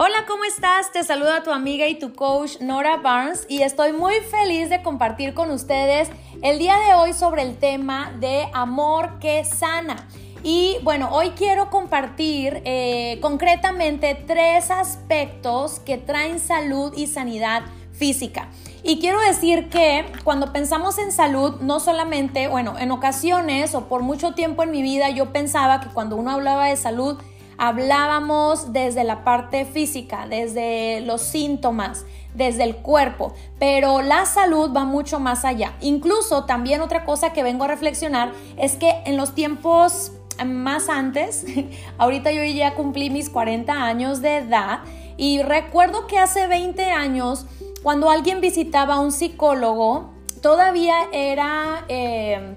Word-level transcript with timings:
Hola, 0.00 0.26
¿cómo 0.28 0.44
estás? 0.44 0.92
Te 0.92 1.02
saluda 1.02 1.42
tu 1.42 1.50
amiga 1.50 1.88
y 1.88 1.98
tu 1.98 2.14
coach 2.14 2.60
Nora 2.60 2.98
Barnes 2.98 3.44
y 3.48 3.62
estoy 3.62 3.92
muy 3.92 4.14
feliz 4.30 4.70
de 4.70 4.80
compartir 4.80 5.34
con 5.34 5.50
ustedes 5.50 6.08
el 6.40 6.60
día 6.60 6.76
de 6.78 6.94
hoy 6.94 7.12
sobre 7.12 7.42
el 7.42 7.56
tema 7.56 8.12
de 8.20 8.48
amor 8.52 9.18
que 9.18 9.42
sana. 9.44 10.06
Y 10.44 10.76
bueno, 10.84 11.08
hoy 11.10 11.30
quiero 11.30 11.68
compartir 11.68 12.62
eh, 12.64 13.18
concretamente 13.20 14.14
tres 14.14 14.70
aspectos 14.70 15.80
que 15.80 15.98
traen 15.98 16.38
salud 16.38 16.92
y 16.96 17.08
sanidad 17.08 17.64
física. 17.90 18.50
Y 18.84 19.00
quiero 19.00 19.20
decir 19.20 19.68
que 19.68 20.06
cuando 20.22 20.52
pensamos 20.52 20.98
en 20.98 21.10
salud, 21.10 21.56
no 21.60 21.80
solamente, 21.80 22.46
bueno, 22.46 22.78
en 22.78 22.92
ocasiones 22.92 23.74
o 23.74 23.88
por 23.88 24.02
mucho 24.02 24.32
tiempo 24.34 24.62
en 24.62 24.70
mi 24.70 24.82
vida 24.82 25.10
yo 25.10 25.32
pensaba 25.32 25.80
que 25.80 25.88
cuando 25.88 26.14
uno 26.14 26.30
hablaba 26.30 26.66
de 26.66 26.76
salud, 26.76 27.18
hablábamos 27.58 28.72
desde 28.72 29.04
la 29.04 29.24
parte 29.24 29.64
física, 29.64 30.26
desde 30.28 31.00
los 31.00 31.20
síntomas, 31.22 32.06
desde 32.34 32.62
el 32.62 32.76
cuerpo, 32.76 33.34
pero 33.58 34.00
la 34.00 34.24
salud 34.24 34.70
va 34.74 34.84
mucho 34.84 35.18
más 35.18 35.44
allá. 35.44 35.74
Incluso 35.80 36.44
también 36.44 36.80
otra 36.80 37.04
cosa 37.04 37.32
que 37.32 37.42
vengo 37.42 37.64
a 37.64 37.68
reflexionar 37.68 38.32
es 38.56 38.76
que 38.76 39.02
en 39.04 39.16
los 39.16 39.34
tiempos 39.34 40.12
más 40.46 40.88
antes, 40.88 41.44
ahorita 41.98 42.30
yo 42.30 42.44
ya 42.44 42.74
cumplí 42.74 43.10
mis 43.10 43.28
40 43.28 43.72
años 43.72 44.22
de 44.22 44.36
edad 44.36 44.80
y 45.16 45.42
recuerdo 45.42 46.06
que 46.06 46.18
hace 46.18 46.46
20 46.46 46.92
años, 46.92 47.46
cuando 47.82 48.08
alguien 48.08 48.40
visitaba 48.40 48.94
a 48.94 49.00
un 49.00 49.10
psicólogo, 49.10 50.10
todavía 50.40 50.94
era... 51.12 51.84
Eh, 51.88 52.56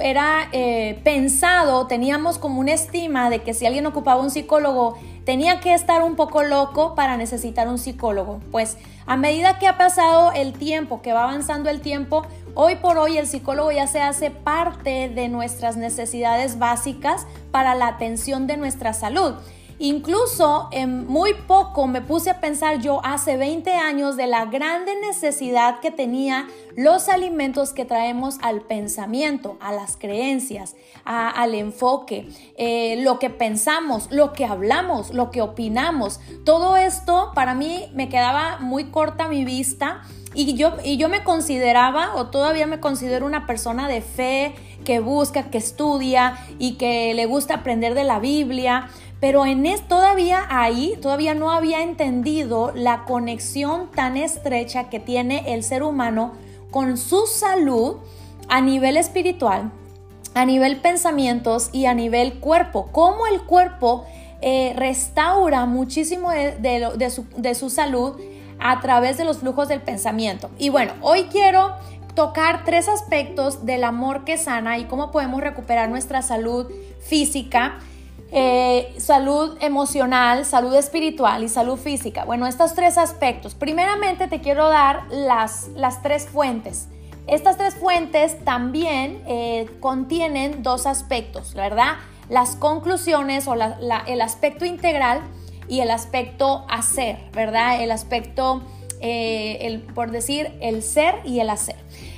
era 0.00 0.48
eh, 0.52 1.00
pensado, 1.04 1.86
teníamos 1.86 2.38
como 2.38 2.60
una 2.60 2.72
estima 2.72 3.30
de 3.30 3.42
que 3.42 3.54
si 3.54 3.66
alguien 3.66 3.86
ocupaba 3.86 4.20
un 4.20 4.30
psicólogo, 4.30 4.98
tenía 5.24 5.60
que 5.60 5.74
estar 5.74 6.02
un 6.02 6.16
poco 6.16 6.42
loco 6.42 6.94
para 6.94 7.16
necesitar 7.16 7.68
un 7.68 7.78
psicólogo. 7.78 8.40
Pues 8.50 8.76
a 9.06 9.16
medida 9.16 9.58
que 9.58 9.66
ha 9.66 9.76
pasado 9.76 10.32
el 10.32 10.52
tiempo, 10.52 11.02
que 11.02 11.12
va 11.12 11.24
avanzando 11.24 11.70
el 11.70 11.80
tiempo, 11.80 12.26
hoy 12.54 12.76
por 12.76 12.98
hoy 12.98 13.18
el 13.18 13.26
psicólogo 13.26 13.72
ya 13.72 13.86
se 13.86 14.00
hace 14.00 14.30
parte 14.30 15.08
de 15.08 15.28
nuestras 15.28 15.76
necesidades 15.76 16.58
básicas 16.58 17.26
para 17.50 17.74
la 17.74 17.88
atención 17.88 18.46
de 18.46 18.56
nuestra 18.56 18.92
salud. 18.92 19.34
Incluso 19.78 20.68
en 20.70 21.06
muy 21.06 21.34
poco 21.34 21.86
me 21.86 22.00
puse 22.00 22.30
a 22.30 22.40
pensar 22.40 22.80
yo 22.80 23.00
hace 23.04 23.36
20 23.36 23.72
años 23.72 24.16
de 24.16 24.26
la 24.26 24.46
grande 24.46 24.92
necesidad 25.00 25.80
que 25.80 25.90
tenía 25.90 26.46
los 26.76 27.08
alimentos 27.08 27.72
que 27.72 27.84
traemos 27.84 28.36
al 28.42 28.60
pensamiento, 28.60 29.56
a 29.60 29.72
las 29.72 29.96
creencias, 29.96 30.76
al 31.04 31.54
enfoque, 31.54 32.28
eh, 32.56 32.96
lo 33.02 33.18
que 33.18 33.30
pensamos, 33.30 34.08
lo 34.10 34.32
que 34.32 34.44
hablamos, 34.44 35.12
lo 35.12 35.30
que 35.30 35.42
opinamos. 35.42 36.20
Todo 36.44 36.76
esto 36.76 37.32
para 37.34 37.54
mí 37.54 37.86
me 37.94 38.08
quedaba 38.08 38.58
muy 38.60 38.84
corta 38.84 39.28
mi 39.28 39.44
vista 39.44 40.02
y 40.34 40.54
yo, 40.54 40.74
y 40.84 40.96
yo 40.96 41.08
me 41.08 41.22
consideraba 41.22 42.16
o 42.16 42.26
todavía 42.26 42.66
me 42.66 42.80
considero 42.80 43.24
una 43.24 43.46
persona 43.46 43.88
de 43.88 44.00
fe 44.00 44.54
que 44.84 45.00
busca, 45.00 45.44
que 45.50 45.58
estudia 45.58 46.36
y 46.58 46.74
que 46.74 47.14
le 47.14 47.26
gusta 47.26 47.54
aprender 47.54 47.94
de 47.94 48.04
la 48.04 48.18
Biblia. 48.18 48.88
Pero 49.24 49.46
en 49.46 49.64
es, 49.64 49.80
todavía 49.88 50.44
ahí, 50.50 50.98
todavía 51.00 51.32
no 51.32 51.50
había 51.50 51.82
entendido 51.82 52.72
la 52.74 53.06
conexión 53.06 53.90
tan 53.90 54.18
estrecha 54.18 54.90
que 54.90 55.00
tiene 55.00 55.54
el 55.54 55.62
ser 55.62 55.82
humano 55.82 56.34
con 56.70 56.98
su 56.98 57.26
salud 57.26 57.96
a 58.50 58.60
nivel 58.60 58.98
espiritual, 58.98 59.72
a 60.34 60.44
nivel 60.44 60.76
pensamientos 60.76 61.70
y 61.72 61.86
a 61.86 61.94
nivel 61.94 62.38
cuerpo. 62.38 62.90
Cómo 62.92 63.26
el 63.26 63.40
cuerpo 63.44 64.04
eh, 64.42 64.74
restaura 64.76 65.64
muchísimo 65.64 66.30
de, 66.30 67.10
su, 67.10 67.24
de 67.34 67.54
su 67.54 67.70
salud 67.70 68.20
a 68.58 68.82
través 68.82 69.16
de 69.16 69.24
los 69.24 69.38
flujos 69.38 69.68
del 69.68 69.80
pensamiento. 69.80 70.50
Y 70.58 70.68
bueno, 70.68 70.92
hoy 71.00 71.28
quiero 71.32 71.72
tocar 72.14 72.66
tres 72.66 72.90
aspectos 72.90 73.64
del 73.64 73.84
amor 73.84 74.24
que 74.24 74.36
sana 74.36 74.76
y 74.76 74.84
cómo 74.84 75.10
podemos 75.10 75.40
recuperar 75.40 75.88
nuestra 75.88 76.20
salud 76.20 76.70
física 77.00 77.78
eh, 78.36 78.92
salud 78.98 79.56
emocional, 79.60 80.44
salud 80.44 80.74
espiritual 80.74 81.44
y 81.44 81.48
salud 81.48 81.78
física. 81.78 82.24
Bueno, 82.24 82.48
estos 82.48 82.74
tres 82.74 82.98
aspectos. 82.98 83.54
Primeramente 83.54 84.26
te 84.26 84.40
quiero 84.40 84.68
dar 84.68 85.04
las, 85.08 85.68
las 85.76 86.02
tres 86.02 86.26
fuentes. 86.26 86.88
Estas 87.28 87.56
tres 87.56 87.76
fuentes 87.76 88.44
también 88.44 89.22
eh, 89.28 89.70
contienen 89.78 90.64
dos 90.64 90.86
aspectos, 90.86 91.54
¿verdad? 91.54 91.92
Las 92.28 92.56
conclusiones 92.56 93.46
o 93.46 93.54
el 93.54 94.20
aspecto 94.20 94.64
integral 94.64 95.20
y 95.68 95.78
el 95.78 95.92
aspecto 95.92 96.66
hacer, 96.68 97.18
¿verdad? 97.34 97.84
El 97.84 97.92
aspecto, 97.92 98.62
eh, 99.00 99.58
el, 99.60 99.80
por 99.80 100.10
decir, 100.10 100.58
el 100.60 100.82
ser 100.82 101.20
y 101.24 101.38
el 101.38 101.50
hacer. 101.50 101.76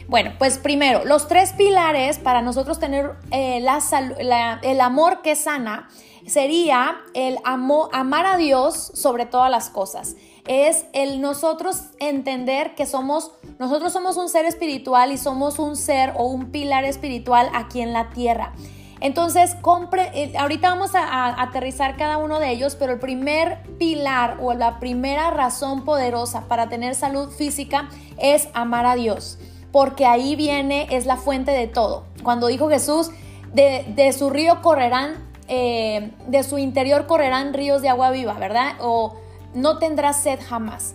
Bueno, 0.09 0.33
pues 0.39 0.59
primero, 0.59 1.05
los 1.05 1.27
tres 1.27 1.53
pilares 1.53 2.19
para 2.19 2.41
nosotros 2.41 2.79
tener 2.79 3.17
el 3.33 4.81
amor 4.81 5.23
que 5.23 5.35
sana 5.35 5.89
sería 6.27 6.99
el 7.15 7.39
amar 7.45 8.27
a 8.27 8.37
Dios 8.37 8.93
sobre 8.95 9.27
todas 9.27 9.51
las 9.51 9.69
cosas. 9.69 10.17
Es 10.47 10.87
el 10.93 11.21
nosotros 11.21 11.91
entender 11.99 12.77
que 12.77 12.87
somos, 12.87 13.33
nosotros 13.59 13.93
somos 13.93 14.17
un 14.17 14.29
ser 14.29 14.45
espiritual 14.45 15.11
y 15.11 15.19
somos 15.19 15.59
un 15.59 15.77
ser 15.77 16.13
o 16.17 16.27
un 16.27 16.53
pilar 16.53 16.85
espiritual 16.85 17.51
aquí 17.53 17.81
en 17.81 17.93
la 17.93 18.11
tierra. 18.11 18.53
Entonces, 19.01 19.55
compre, 19.61 20.11
eh, 20.15 20.33
ahorita 20.39 20.71
vamos 20.71 20.95
a, 20.95 21.43
aterrizar 21.43 21.97
cada 21.97 22.17
uno 22.17 22.39
de 22.39 22.51
ellos, 22.51 22.77
pero 22.77 22.93
el 22.93 22.99
primer 22.99 23.63
pilar 23.79 24.39
o 24.41 24.55
la 24.55 24.79
primera 24.79 25.31
razón 25.31 25.85
poderosa 25.85 26.49
para 26.49 26.69
tener 26.69 26.95
salud 26.95 27.31
física 27.31 27.91
es 28.19 28.49
amar 28.55 28.87
a 28.87 28.95
Dios, 28.95 29.39
porque 29.77 30.07
ahí 30.07 30.37
viene, 30.37 30.87
es 30.91 31.05
la 31.05 31.19
fuente 31.19 31.51
de 31.51 31.67
todo. 31.67 32.05
Cuando 32.23 32.47
dijo 32.47 32.71
Jesús, 32.71 33.11
de, 33.53 33.85
de 33.95 34.15
su 34.15 34.31
río 34.31 34.63
correrán 34.63 35.27
eh, 35.49 36.13
de 36.29 36.43
su 36.45 36.57
interior 36.57 37.07
correrán 37.07 37.53
ríos 37.53 37.83
de 37.83 37.91
agua 37.91 38.11
viva, 38.11 38.33
¿verdad? 38.33 38.77
O 38.81 39.17
no 39.53 39.77
tendrá 39.77 40.15
sed 40.15 40.41
jamás. 40.43 40.95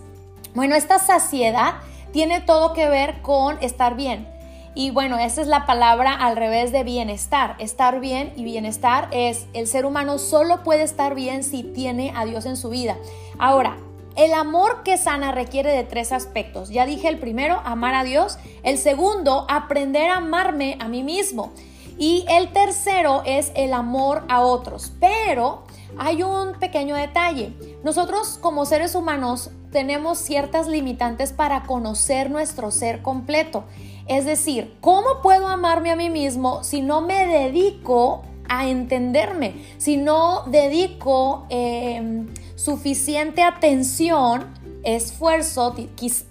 Bueno, 0.56 0.74
esta 0.74 0.98
saciedad 0.98 1.74
tiene 2.10 2.40
todo 2.40 2.72
que 2.72 2.88
ver 2.88 3.22
con 3.22 3.56
estar 3.62 3.94
bien. 3.94 4.26
Y 4.74 4.90
bueno, 4.90 5.16
esa 5.16 5.42
es 5.42 5.46
la 5.46 5.64
palabra 5.64 6.12
al 6.12 6.34
revés 6.34 6.72
de 6.72 6.82
bienestar. 6.82 7.54
Estar 7.60 8.00
bien 8.00 8.32
y 8.34 8.42
bienestar 8.42 9.06
es 9.12 9.46
el 9.52 9.68
ser 9.68 9.86
humano 9.86 10.18
solo 10.18 10.64
puede 10.64 10.82
estar 10.82 11.14
bien 11.14 11.44
si 11.44 11.62
tiene 11.62 12.12
a 12.16 12.24
Dios 12.24 12.46
en 12.46 12.56
su 12.56 12.68
vida. 12.68 12.96
Ahora, 13.38 13.76
el 14.16 14.32
amor 14.34 14.82
que 14.82 14.98
sana 14.98 15.32
requiere 15.32 15.72
de 15.72 15.84
tres 15.84 16.12
aspectos. 16.12 16.70
Ya 16.70 16.86
dije 16.86 17.08
el 17.08 17.18
primero, 17.18 17.60
amar 17.64 17.94
a 17.94 18.04
Dios. 18.04 18.38
El 18.62 18.78
segundo, 18.78 19.46
aprender 19.48 20.10
a 20.10 20.16
amarme 20.16 20.76
a 20.80 20.88
mí 20.88 21.02
mismo. 21.02 21.52
Y 21.98 22.24
el 22.28 22.52
tercero 22.52 23.22
es 23.24 23.52
el 23.54 23.72
amor 23.74 24.24
a 24.28 24.40
otros. 24.40 24.92
Pero 25.00 25.64
hay 25.98 26.22
un 26.22 26.58
pequeño 26.58 26.96
detalle. 26.96 27.52
Nosotros 27.84 28.38
como 28.40 28.64
seres 28.64 28.94
humanos 28.94 29.50
tenemos 29.70 30.18
ciertas 30.18 30.68
limitantes 30.68 31.32
para 31.32 31.62
conocer 31.64 32.30
nuestro 32.30 32.70
ser 32.70 33.02
completo. 33.02 33.64
Es 34.06 34.24
decir, 34.24 34.76
¿cómo 34.80 35.22
puedo 35.22 35.48
amarme 35.48 35.90
a 35.90 35.96
mí 35.96 36.10
mismo 36.10 36.64
si 36.64 36.82
no 36.82 37.00
me 37.00 37.26
dedico 37.26 38.22
a 38.48 38.68
entenderme? 38.68 39.54
Si 39.78 39.96
no 39.96 40.44
dedico 40.46 41.46
em, 41.48 42.26
suficiente 42.56 43.42
atención, 43.42 44.54
esfuerzo, 44.84 45.74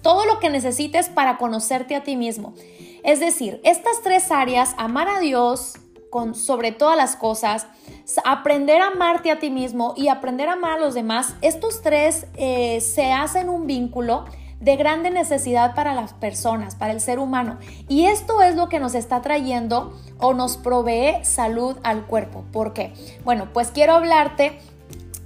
todo 0.02 0.26
lo 0.26 0.38
que 0.38 0.50
necesites 0.50 1.08
para 1.08 1.38
conocerte 1.38 1.94
a 1.94 2.02
ti 2.02 2.16
mismo. 2.16 2.54
Es 3.02 3.20
decir, 3.20 3.60
estas 3.64 4.02
tres 4.02 4.30
áreas, 4.30 4.74
amar 4.76 5.08
a 5.08 5.20
Dios 5.20 5.74
con, 6.10 6.34
sobre 6.34 6.72
todas 6.72 6.96
las 6.96 7.16
cosas, 7.16 7.66
aprender 8.24 8.80
a 8.80 8.88
amarte 8.88 9.30
a 9.30 9.38
ti 9.38 9.50
mismo 9.50 9.94
y 9.96 10.08
aprender 10.08 10.48
a 10.48 10.52
amar 10.52 10.72
a 10.72 10.80
los 10.80 10.94
demás, 10.94 11.34
estos 11.40 11.82
tres 11.82 12.26
eh, 12.36 12.80
se 12.80 13.10
hacen 13.12 13.48
un 13.48 13.66
vínculo 13.66 14.26
de 14.62 14.76
grande 14.76 15.10
necesidad 15.10 15.74
para 15.74 15.92
las 15.92 16.12
personas, 16.12 16.76
para 16.76 16.92
el 16.92 17.00
ser 17.00 17.18
humano. 17.18 17.58
Y 17.88 18.06
esto 18.06 18.42
es 18.42 18.54
lo 18.54 18.68
que 18.68 18.78
nos 18.78 18.94
está 18.94 19.20
trayendo 19.20 19.92
o 20.18 20.34
nos 20.34 20.56
provee 20.56 21.16
salud 21.24 21.76
al 21.82 22.06
cuerpo. 22.06 22.44
¿Por 22.52 22.72
qué? 22.72 22.92
Bueno, 23.24 23.48
pues 23.52 23.72
quiero 23.72 23.94
hablarte 23.94 24.60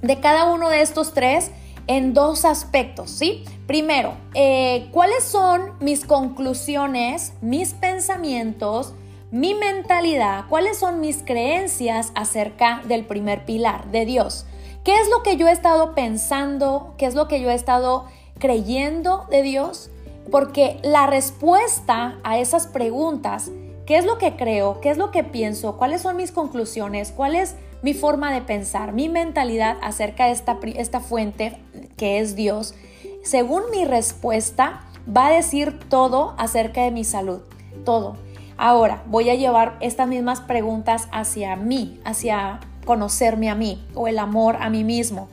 de 0.00 0.20
cada 0.20 0.46
uno 0.46 0.70
de 0.70 0.80
estos 0.80 1.12
tres 1.12 1.50
en 1.86 2.14
dos 2.14 2.46
aspectos, 2.46 3.10
¿sí? 3.10 3.44
Primero, 3.66 4.14
eh, 4.32 4.88
¿cuáles 4.90 5.22
son 5.22 5.72
mis 5.80 6.06
conclusiones, 6.06 7.34
mis 7.42 7.74
pensamientos, 7.74 8.94
mi 9.30 9.52
mentalidad? 9.52 10.46
¿Cuáles 10.48 10.78
son 10.78 11.00
mis 11.00 11.22
creencias 11.22 12.10
acerca 12.14 12.80
del 12.88 13.04
primer 13.04 13.44
pilar, 13.44 13.90
de 13.90 14.06
Dios? 14.06 14.46
¿Qué 14.82 14.94
es 14.94 15.10
lo 15.10 15.22
que 15.22 15.36
yo 15.36 15.46
he 15.46 15.52
estado 15.52 15.94
pensando? 15.94 16.94
¿Qué 16.96 17.04
es 17.04 17.14
lo 17.14 17.28
que 17.28 17.40
yo 17.40 17.50
he 17.50 17.54
estado 17.54 18.06
creyendo 18.38 19.26
de 19.30 19.42
Dios? 19.42 19.90
Porque 20.30 20.78
la 20.82 21.06
respuesta 21.06 22.18
a 22.24 22.38
esas 22.38 22.66
preguntas 22.66 23.50
¿Qué 23.86 23.96
es 23.96 24.04
lo 24.04 24.18
que 24.18 24.34
creo? 24.34 24.80
¿Qué 24.80 24.90
es 24.90 24.98
lo 24.98 25.12
que 25.12 25.22
pienso? 25.22 25.76
¿Cuáles 25.76 26.02
son 26.02 26.16
mis 26.16 26.32
conclusiones? 26.32 27.12
¿Cuál 27.12 27.36
es 27.36 27.54
mi 27.82 27.94
forma 27.94 28.32
de 28.32 28.40
pensar? 28.40 28.92
Mi 28.92 29.08
mentalidad 29.08 29.76
acerca 29.80 30.26
de 30.26 30.32
esta, 30.32 30.58
esta 30.74 30.98
fuente 30.98 31.56
que 31.96 32.18
es 32.18 32.34
Dios. 32.34 32.74
Según 33.22 33.62
mi 33.70 33.84
respuesta, 33.84 34.80
va 35.08 35.28
a 35.28 35.32
decir 35.32 35.78
todo 35.88 36.34
acerca 36.36 36.82
de 36.82 36.90
mi 36.90 37.04
salud. 37.04 37.42
Todo. 37.84 38.16
Ahora, 38.56 39.04
voy 39.06 39.30
a 39.30 39.36
llevar 39.36 39.76
estas 39.80 40.08
mismas 40.08 40.40
preguntas 40.40 41.06
hacia 41.12 41.54
mí, 41.54 42.00
hacia 42.04 42.58
conocerme 42.84 43.50
a 43.50 43.54
mí 43.54 43.86
o 43.94 44.08
el 44.08 44.18
amor 44.18 44.56
a 44.60 44.68
mí 44.68 44.82
mismo. 44.82 45.28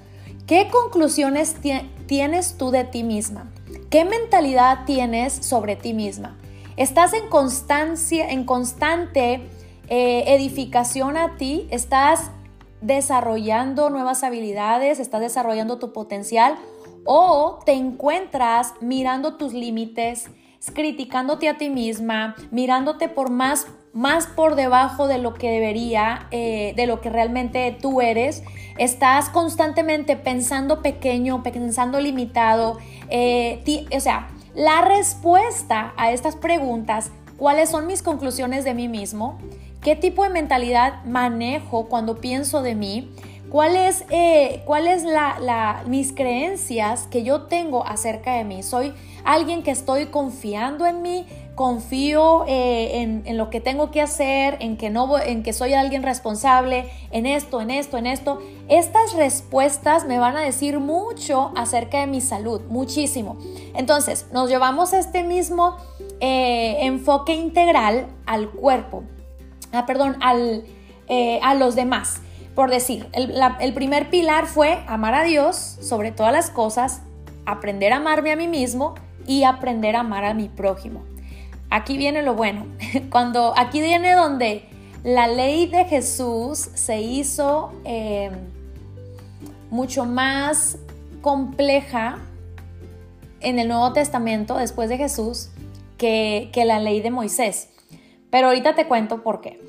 ¿Qué 0.48 0.68
conclusiones 0.70 1.56
tienes 2.06 2.58
tú 2.58 2.72
de 2.72 2.84
ti 2.84 3.04
misma? 3.04 3.50
¿Qué 3.90 4.04
mentalidad 4.04 4.84
tienes 4.86 5.34
sobre 5.34 5.78
ti 5.78 5.94
misma? 5.94 6.38
Estás 6.76 7.14
en 7.14 7.30
constancia, 7.30 8.30
en 8.30 8.44
constante 8.44 9.48
eh, 9.88 10.24
edificación 10.28 11.16
a 11.16 11.38
ti, 11.38 11.66
estás 11.72 12.30
desarrollando 12.82 13.90
nuevas 13.90 14.24
habilidades, 14.24 15.00
estás 15.00 15.22
desarrollando 15.22 15.80
tu 15.80 15.94
potencial 15.94 16.58
o 17.06 17.60
te 17.66 17.72
encuentras 17.72 18.74
mirando 18.82 19.36
tus 19.36 19.54
límites, 19.54 20.30
criticándote 20.74 21.48
a 21.48 21.58
ti 21.58 21.70
misma, 21.70 22.36
mirándote 22.52 23.08
por 23.08 23.30
más, 23.30 23.68
más 23.94 24.26
por 24.26 24.56
debajo 24.56 25.08
de 25.08 25.20
lo 25.20 25.36
que 25.36 25.52
debería, 25.52 26.28
eh, 26.32 26.74
de 26.76 26.88
lo 26.88 27.00
que 27.00 27.10
realmente 27.10 27.78
tú 27.80 28.02
eres. 28.02 28.44
Estás 28.78 29.30
constantemente 29.30 30.16
pensando 30.16 30.82
pequeño, 30.82 31.44
pensando 31.44 32.02
limitado. 32.02 32.80
Eh, 33.10 33.86
o 33.96 34.00
sea, 34.00 34.30
la 34.56 34.82
respuesta 34.82 35.94
a 35.96 36.12
estas 36.12 36.36
preguntas, 36.36 37.12
¿cuáles 37.38 37.70
son 37.70 37.86
mis 37.86 38.02
conclusiones 38.02 38.64
de 38.64 38.74
mí 38.74 38.88
mismo? 38.88 39.38
¿Qué 39.82 39.96
tipo 39.96 40.24
de 40.24 40.30
mentalidad 40.30 41.04
manejo 41.06 41.88
cuando 41.88 42.18
pienso 42.18 42.64
de 42.64 42.74
mí? 42.74 43.12
¿Cuáles 43.50 44.06
eh, 44.10 44.64
cuál 44.66 44.88
es 44.88 45.04
la, 45.04 45.84
mis 45.86 46.12
creencias 46.12 47.06
que 47.06 47.24
yo 47.24 47.44
tengo 47.44 47.86
acerca 47.86 48.34
de 48.34 48.44
mí? 48.44 48.64
¿Soy 48.64 48.94
alguien 49.24 49.62
que 49.62 49.70
estoy 49.70 50.08
confiando 50.08 50.88
en 50.88 51.04
mí? 51.04 51.28
Confío 51.56 52.46
eh, 52.48 53.22
en, 53.26 53.38
lo 53.38 53.50
que 53.50 53.62
tengo 53.62 53.92
que 53.92 54.02
hacer, 54.02 54.58
en 54.60 54.76
que, 54.76 54.90
no, 54.90 55.20
en 55.20 55.44
que 55.44 55.54
soy 55.54 55.74
alguien 55.74 56.02
responsable, 56.02 56.90
en 57.12 57.26
esto, 57.26 57.62
en 57.62 57.70
esto, 57.70 57.98
en 57.98 58.08
esto. 58.08 58.40
Estas 58.70 59.14
respuestas 59.14 60.06
me 60.06 60.18
van 60.18 60.36
a 60.36 60.42
decir 60.42 60.80
mucho 60.80 61.52
acerca 61.56 62.00
de 62.00 62.08
mi 62.08 62.22
salud, 62.22 62.62
muchísimo. 62.70 63.38
Entonces, 63.76 64.28
nos 64.32 64.50
llevamos 64.50 64.94
este 64.94 65.24
mismo 65.24 65.78
eh, 66.20 66.78
enfoque 66.82 67.36
integral 67.36 68.08
al 68.26 68.50
cuerpo, 68.50 69.04
ah, 69.72 69.86
perdón, 69.86 70.18
al, 70.22 70.66
eh, 71.08 71.40
a 71.44 71.54
los 71.54 71.76
demás. 71.76 72.22
Por 72.56 72.70
decir, 72.70 73.08
el 73.14 73.74
primer 73.74 74.12
pilar 74.12 74.46
fue 74.46 74.84
amar 74.88 75.16
a 75.16 75.24
Dios 75.24 75.56
sobre 75.56 76.12
todas 76.12 76.32
las 76.32 76.52
cosas, 76.52 77.02
aprender 77.48 77.94
a 77.94 77.98
amarme 77.98 78.32
a 78.32 78.36
mí 78.36 78.48
mismo 78.48 78.94
y 79.26 79.44
aprender 79.44 79.96
a 79.96 80.02
amar 80.02 80.24
a 80.24 80.36
mi 80.36 80.50
prójimo 80.50 81.02
aquí 81.74 81.98
viene 81.98 82.22
lo 82.22 82.36
bueno. 82.36 82.68
Cuando 83.10 83.54
aquí 83.58 83.82
viene 83.82 84.14
donde 84.14 84.64
la 85.04 85.28
ley 85.28 85.66
de 85.66 85.86
Jesús 85.86 86.70
se 86.76 87.02
hizo 87.02 87.74
eh, 87.84 88.32
mucho 89.70 90.06
más 90.06 90.78
compleja 91.22 92.20
en 93.42 93.60
el 93.60 93.68
Nuevo 93.68 93.92
Testamento 93.92 94.56
después 94.58 94.88
de 94.88 94.98
Jesús 94.98 95.50
que, 95.98 96.52
la 96.66 96.80
ley 96.80 97.02
de 97.02 97.12
Moisés. 97.12 97.70
Pero 98.30 98.48
ahorita 98.48 98.76
te 98.76 98.88
cuento 98.88 99.24
por 99.24 99.42
qué. 99.42 99.60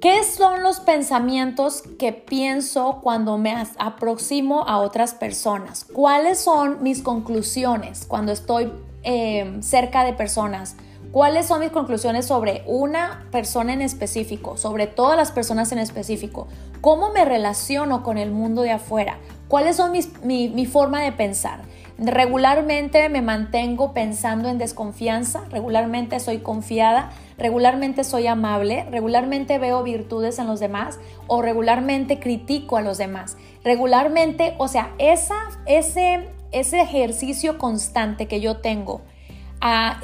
¿Qué 0.00 0.24
son 0.24 0.64
los 0.64 0.80
pensamientos 0.80 1.82
que 1.98 2.12
pienso 2.12 2.98
cuando 3.00 3.38
me 3.38 3.54
aproximo 3.78 4.64
a 4.66 4.78
otras 4.78 5.14
personas? 5.14 5.84
¿Cuáles 5.84 6.40
son 6.40 6.82
mis 6.82 7.02
conclusiones 7.02 8.06
cuando 8.06 8.32
estoy 8.32 8.72
eh, 9.04 9.58
cerca 9.60 10.04
de 10.04 10.14
personas? 10.14 10.76
¿Cuáles 11.12 11.44
son 11.44 11.60
mis 11.60 11.68
conclusiones 11.68 12.24
sobre 12.24 12.62
una 12.66 13.26
persona 13.30 13.74
en 13.74 13.82
específico, 13.82 14.56
sobre 14.56 14.86
todas 14.86 15.14
las 15.14 15.30
personas 15.30 15.70
en 15.70 15.78
específico? 15.78 16.48
¿Cómo 16.80 17.12
me 17.12 17.26
relaciono 17.26 18.02
con 18.02 18.16
el 18.16 18.30
mundo 18.30 18.62
de 18.62 18.70
afuera? 18.70 19.18
¿Cuáles 19.46 19.76
son 19.76 19.92
mi, 19.92 20.66
forma 20.66 21.02
de 21.02 21.12
pensar? 21.12 21.60
Regularmente 21.98 23.10
me 23.10 23.20
mantengo 23.20 23.92
pensando 23.92 24.48
en 24.48 24.56
desconfianza, 24.56 25.42
regularmente 25.50 26.18
soy 26.18 26.38
confiada, 26.38 27.10
regularmente 27.36 28.04
soy 28.04 28.26
amable, 28.26 28.86
regularmente 28.90 29.58
veo 29.58 29.82
virtudes 29.82 30.38
en 30.38 30.46
los 30.46 30.60
demás 30.60 30.98
o 31.26 31.42
regularmente 31.42 32.20
critico 32.20 32.78
a 32.78 32.80
los 32.80 32.96
demás. 32.96 33.36
Regularmente, 33.62 34.54
o 34.56 34.66
sea, 34.66 34.94
ese, 34.96 35.34
ese 35.66 36.80
ejercicio 36.80 37.58
constante 37.58 38.26
que 38.26 38.40
yo 38.40 38.62
tengo 38.62 39.02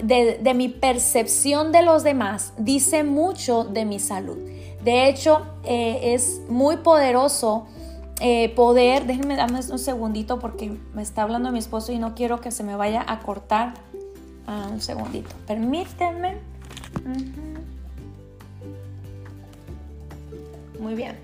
de, 0.02 0.54
mi 0.54 0.68
percepción 0.68 1.72
de 1.72 1.82
los 1.82 2.04
demás 2.04 2.52
dice 2.58 3.02
mucho 3.02 3.64
de 3.64 3.84
mi 3.84 3.98
salud. 3.98 4.38
De 4.84 5.08
hecho, 5.08 5.42
eh, 5.64 6.14
es 6.14 6.40
muy 6.48 6.76
poderoso 6.78 7.66
eh, 8.20 8.50
poder, 8.54 9.06
déjenme 9.06 9.36
darme 9.36 9.60
un 9.70 9.78
segundito 9.78 10.38
porque 10.38 10.76
me 10.94 11.02
está 11.02 11.22
hablando 11.22 11.50
mi 11.50 11.58
esposo 11.58 11.92
y 11.92 11.98
no 11.98 12.14
quiero 12.14 12.40
que 12.40 12.50
se 12.52 12.62
me 12.62 12.76
vaya 12.76 13.04
a 13.06 13.18
cortar. 13.20 13.74
Ah, 14.46 14.68
un 14.70 14.80
segundito, 14.80 15.34
permítanme. 15.46 16.38
Muy 20.80 20.94
bien. 20.94 21.16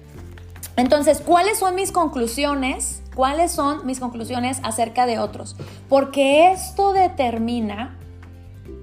Entonces, 0.77 1.21
¿cuáles 1.21 1.59
son 1.59 1.77
mis 1.77 1.93
conclusiones? 1.93 3.01
¿Cuáles 3.15 3.53
son 3.53 3.87
mis 3.87 4.01
conclusiones 4.01 4.59
acerca 4.65 5.07
de 5.07 5.21
otros? 5.21 5.55
Porque 5.89 6.51
esto 6.51 6.93
determina 6.93 7.97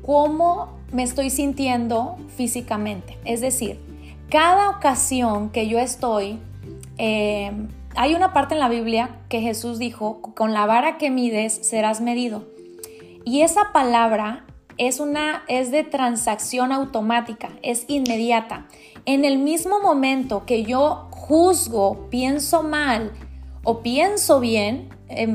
cómo 0.01 0.79
me 0.91 1.03
estoy 1.03 1.29
sintiendo 1.29 2.17
físicamente. 2.35 3.17
Es 3.25 3.41
decir, 3.41 3.79
cada 4.29 4.69
ocasión 4.69 5.49
que 5.49 5.67
yo 5.67 5.79
estoy, 5.79 6.39
eh, 6.97 7.51
hay 7.95 8.15
una 8.15 8.33
parte 8.33 8.53
en 8.53 8.59
la 8.59 8.69
Biblia 8.69 9.19
que 9.29 9.41
Jesús 9.41 9.79
dijo, 9.79 10.21
con 10.21 10.53
la 10.53 10.65
vara 10.65 10.97
que 10.97 11.09
mides 11.11 11.53
serás 11.53 12.01
medido. 12.01 12.45
Y 13.25 13.41
esa 13.41 13.71
palabra 13.73 14.45
es 14.77 14.99
una 14.99 15.43
es 15.47 15.69
de 15.71 15.83
transacción 15.83 16.71
automática, 16.71 17.49
es 17.61 17.85
inmediata. 17.87 18.67
En 19.05 19.25
el 19.25 19.37
mismo 19.37 19.79
momento 19.79 20.45
que 20.45 20.63
yo 20.63 21.07
juzgo, 21.11 22.07
pienso 22.09 22.63
mal 22.63 23.11
o 23.63 23.81
pienso 23.81 24.39
bien, 24.39 24.89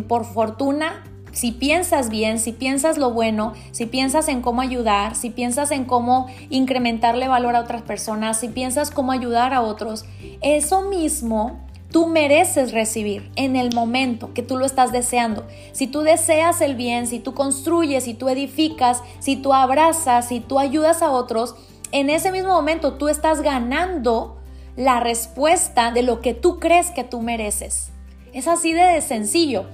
por 0.08 0.24
fortuna 0.24 1.04
si 1.36 1.52
piensas 1.52 2.08
bien, 2.08 2.38
si 2.38 2.52
piensas 2.52 2.96
lo 2.96 3.10
bueno, 3.10 3.52
si 3.70 3.84
piensas 3.84 4.28
en 4.28 4.40
cómo 4.40 4.62
ayudar, 4.62 5.14
si 5.14 5.28
piensas 5.28 5.70
en 5.70 5.84
cómo 5.84 6.28
incrementarle 6.48 7.28
valor 7.28 7.56
a 7.56 7.60
otras 7.60 7.82
personas, 7.82 8.40
si 8.40 8.48
piensas 8.48 8.90
cómo 8.90 9.12
ayudar 9.12 9.52
a 9.52 9.60
otros, 9.60 10.06
eso 10.40 10.88
mismo 10.88 11.60
tú 11.92 12.06
mereces 12.06 12.72
recibir 12.72 13.30
en 13.36 13.54
el 13.54 13.74
momento 13.74 14.32
que 14.32 14.42
tú 14.42 14.56
lo 14.56 14.64
estás 14.64 14.92
deseando. 14.92 15.46
Si 15.72 15.86
tú 15.86 16.00
deseas 16.00 16.62
el 16.62 16.74
bien, 16.74 17.06
si 17.06 17.18
tú 17.18 17.34
construyes, 17.34 18.04
si 18.04 18.14
tú 18.14 18.30
edificas, 18.30 19.02
si 19.18 19.36
tú 19.36 19.52
abrazas, 19.52 20.28
si 20.28 20.40
tú 20.40 20.58
ayudas 20.58 21.02
a 21.02 21.10
otros, 21.10 21.54
en 21.92 22.08
ese 22.08 22.32
mismo 22.32 22.54
momento 22.54 22.94
tú 22.94 23.08
estás 23.08 23.42
ganando 23.42 24.38
la 24.74 25.00
respuesta 25.00 25.90
de 25.90 26.02
lo 26.02 26.22
que 26.22 26.32
tú 26.32 26.60
crees 26.60 26.90
que 26.90 27.04
tú 27.04 27.20
mereces. 27.20 27.90
Es 28.32 28.48
así 28.48 28.72
de 28.72 29.02
sencillo. 29.02 29.66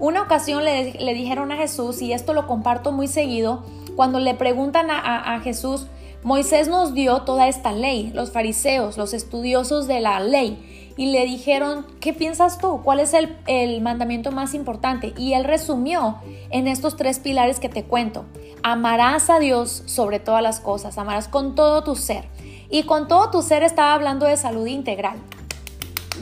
Una 0.00 0.22
ocasión 0.22 0.64
le, 0.64 1.14
dijeron 1.14 1.52
a 1.52 1.56
Jesús, 1.56 2.00
y 2.00 2.14
esto 2.14 2.32
lo 2.32 2.46
comparto 2.46 2.90
muy 2.90 3.06
seguido, 3.06 3.64
cuando 3.96 4.18
le 4.18 4.34
preguntan 4.34 4.88
a, 4.90 5.38
Jesús, 5.40 5.88
Moisés 6.22 6.68
nos 6.68 6.94
dio 6.94 7.20
toda 7.22 7.48
esta 7.48 7.72
ley, 7.72 8.10
los 8.14 8.32
fariseos, 8.32 8.96
los 8.96 9.12
estudiosos 9.12 9.86
de 9.86 10.00
la 10.00 10.20
ley, 10.20 10.94
y 10.96 11.12
le 11.12 11.26
dijeron, 11.26 11.86
¿qué 12.00 12.14
piensas 12.14 12.56
tú? 12.56 12.80
¿Cuál 12.82 13.00
es 13.00 13.12
el, 13.12 13.36
el, 13.46 13.82
mandamiento 13.82 14.32
más 14.32 14.54
importante? 14.54 15.12
Y 15.18 15.34
él 15.34 15.44
resumió 15.44 16.16
en 16.48 16.66
estos 16.66 16.96
tres 16.96 17.18
pilares 17.18 17.60
que 17.60 17.68
te 17.68 17.84
cuento. 17.84 18.24
Amarás 18.62 19.28
a 19.28 19.38
Dios 19.38 19.82
sobre 19.84 20.18
todas 20.18 20.42
las 20.42 20.60
cosas, 20.60 20.96
amarás 20.96 21.28
con 21.28 21.54
todo 21.54 21.84
tu 21.84 21.94
ser. 21.94 22.24
Y 22.70 22.84
con 22.84 23.06
todo 23.06 23.30
tu 23.30 23.42
ser 23.42 23.62
estaba 23.62 23.92
hablando 23.92 24.24
de 24.24 24.38
salud 24.38 24.66
integral. 24.66 25.18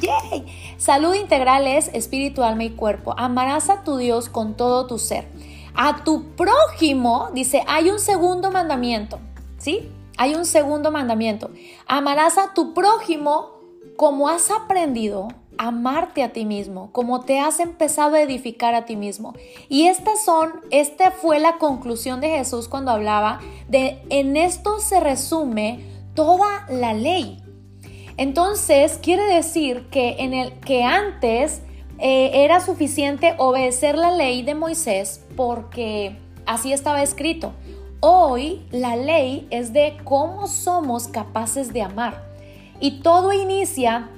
¡Yay! 0.01 0.47
Salud 0.77 1.15
integral 1.15 1.67
es 1.67 1.89
espíritu, 1.95 2.43
alma 2.43 2.65
y 2.65 2.71
cuerpo. 2.71 3.15
Amarás 3.17 3.71
a 3.71 3.85
tu 3.85 3.97
Dios 3.97 4.29
con 4.29 4.57
todo 4.57 4.87
tu 4.87 4.99
ser. 4.99 5.29
A 5.75 6.05
tu 6.05 6.35
prójimo, 6.37 7.31
dice, 7.35 7.63
hay 7.67 7.91
un 7.91 7.99
segundo 7.99 8.51
mandamiento, 8.51 9.19
¿sí? 9.59 9.89
Hay 10.17 10.35
un 10.35 10.45
segundo 10.45 10.91
mandamiento. 10.91 11.51
Amarás 11.87 12.39
a 12.39 12.53
tu 12.55 12.75
prójimo 12.75 13.51
como 13.97 14.29
has 14.29 14.51
aprendido 14.51 15.29
amarte 15.59 16.23
a 16.23 16.33
ti 16.33 16.45
mismo, 16.45 16.91
como 16.93 17.21
te 17.21 17.41
has 17.41 17.61
empezado 17.61 18.15
a 18.15 18.23
edificar 18.23 18.75
a 18.75 18.87
ti 18.87 18.97
mismo. 18.97 19.35
Y 19.69 19.89
estas 19.89 20.25
son, 20.25 20.61
esta 20.71 21.11
fue 21.11 21.41
la 21.41 21.59
conclusión 21.59 22.21
de 22.21 22.31
Jesús 22.31 22.69
cuando 22.69 22.93
hablaba 22.93 23.41
de 23.69 24.01
en 24.09 24.37
esto 24.37 24.79
se 24.79 25.01
resume 25.01 25.81
toda 26.15 26.67
la 26.71 26.95
ley. 26.95 27.43
Entonces, 28.19 28.99
quiere 29.01 29.25
decir 29.33 29.87
que 29.91 30.17
en 30.19 30.35
el 30.35 30.53
que 30.61 30.83
antes 30.83 31.63
eh, 31.99 32.45
era 32.45 32.61
suficiente 32.61 33.35
obedecer 33.39 33.97
la 33.97 34.11
ley 34.11 34.43
de 34.43 34.57
Moisés 34.57 35.25
porque 35.37 36.19
así 36.45 36.73
estaba 36.73 37.03
escrito. 37.03 37.53
Hoy 38.01 38.67
la 38.73 38.97
ley 38.97 39.47
es 39.51 39.73
de 39.73 39.97
cómo 40.03 40.49
somos 40.49 41.07
capaces 41.07 41.73
de 41.73 41.83
amar. 41.83 42.25
Y 42.81 43.03
todo 43.03 43.33
inicia 43.33 44.09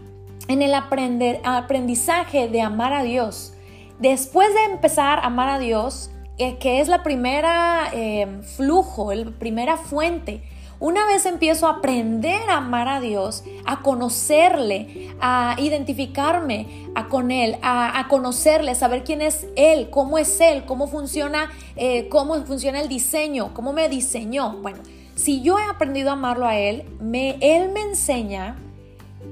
en 0.49 0.63
el 0.63 0.75
aprender, 0.75 1.41
aprendizaje 1.45 2.49
de 2.49 2.63
amar 2.63 2.95
a 2.95 3.03
Dios. 3.03 3.53
Después 3.99 4.49
de 4.55 4.73
empezar 4.73 5.19
a 5.19 5.27
amar 5.27 5.51
a 5.51 5.59
Dios, 5.59 6.11
eh, 6.39 6.57
que 6.57 6.81
es 6.81 6.89
la 6.89 7.03
primera 7.03 7.91
eh, 7.93 8.41
flujo, 8.57 9.13
la 9.13 9.31
primera 9.31 9.77
fuente, 9.77 10.43
una 10.81 11.07
vez 11.07 11.27
empiezo 11.27 11.67
a 11.67 11.77
aprender 11.77 12.41
a 12.49 12.57
amar 12.57 12.89
a 12.89 13.01
Dios, 13.01 13.45
a 13.67 13.83
conocerle, 13.83 15.15
a 15.21 15.55
identificarme 15.59 16.89
a 16.95 17.09
con 17.09 17.31
Él, 17.31 17.59
a, 17.63 18.07
conocerle, 18.09 18.75
saber 18.75 19.05
quién 19.05 19.21
es 19.21 19.47
Él, 19.57 19.91
cómo 19.91 20.17
es 20.17 20.41
Él, 20.41 20.65
cómo 20.65 20.89
funciona, 20.89 21.51
eh, 21.77 22.09
cómo 22.09 22.35
funciona 22.47 22.81
el 22.81 22.89
diseño, 22.89 23.53
cómo 23.53 23.75
me 23.75 23.91
diseñó. 23.91 24.57
Bueno, 24.63 24.79
si 25.15 25.43
yo 25.43 25.59
he 25.59 25.65
aprendido 25.65 26.09
a 26.09 26.15
amarlo 26.15 26.47
a 26.47 26.57
Él, 26.57 26.85
me, 26.99 27.37
Él 27.43 27.71
me 27.73 27.83
enseña 27.83 28.57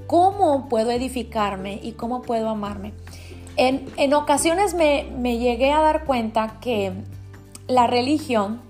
cómo 0.06 0.68
puedo 0.68 0.90
edificarme 0.90 1.80
y 1.82 1.92
cómo 1.92 2.20
puedo 2.20 2.50
amarme. 2.50 2.92
En, 3.56 4.14
ocasiones 4.14 4.74
me, 4.74 5.10
me 5.18 5.38
llegué 5.38 5.72
a 5.72 5.80
dar 5.80 6.04
cuenta 6.04 6.60
que 6.60 6.92
la 7.66 7.86
religión 7.86 8.60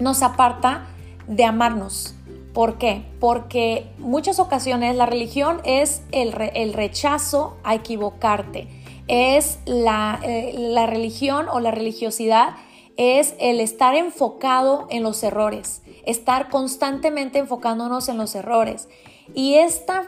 nos 0.00 0.22
aparta 0.22 0.88
de 1.26 1.44
amarnos. 1.44 2.14
¿Por 2.52 2.78
qué? 2.78 3.04
Porque 3.18 3.86
muchas 3.98 4.38
ocasiones 4.38 4.94
la 4.96 5.06
religión 5.06 5.60
es 5.64 6.02
el, 6.12 6.32
rechazo 6.32 7.56
a 7.64 7.74
equivocarte. 7.74 8.68
Es 9.08 9.58
la, 9.66 10.20
eh, 10.22 10.54
la 10.56 10.86
religión 10.86 11.48
o 11.48 11.60
la 11.60 11.72
religiosidad 11.72 12.54
es 12.96 13.34
el 13.40 13.60
estar 13.60 13.94
enfocado 13.96 14.86
en 14.90 15.02
los 15.02 15.22
errores, 15.24 15.82
estar 16.06 16.48
constantemente 16.48 17.38
enfocándonos 17.38 18.08
en 18.08 18.18
los 18.18 18.34
errores. 18.34 18.88
Y 19.34 19.54
esta, 19.54 20.04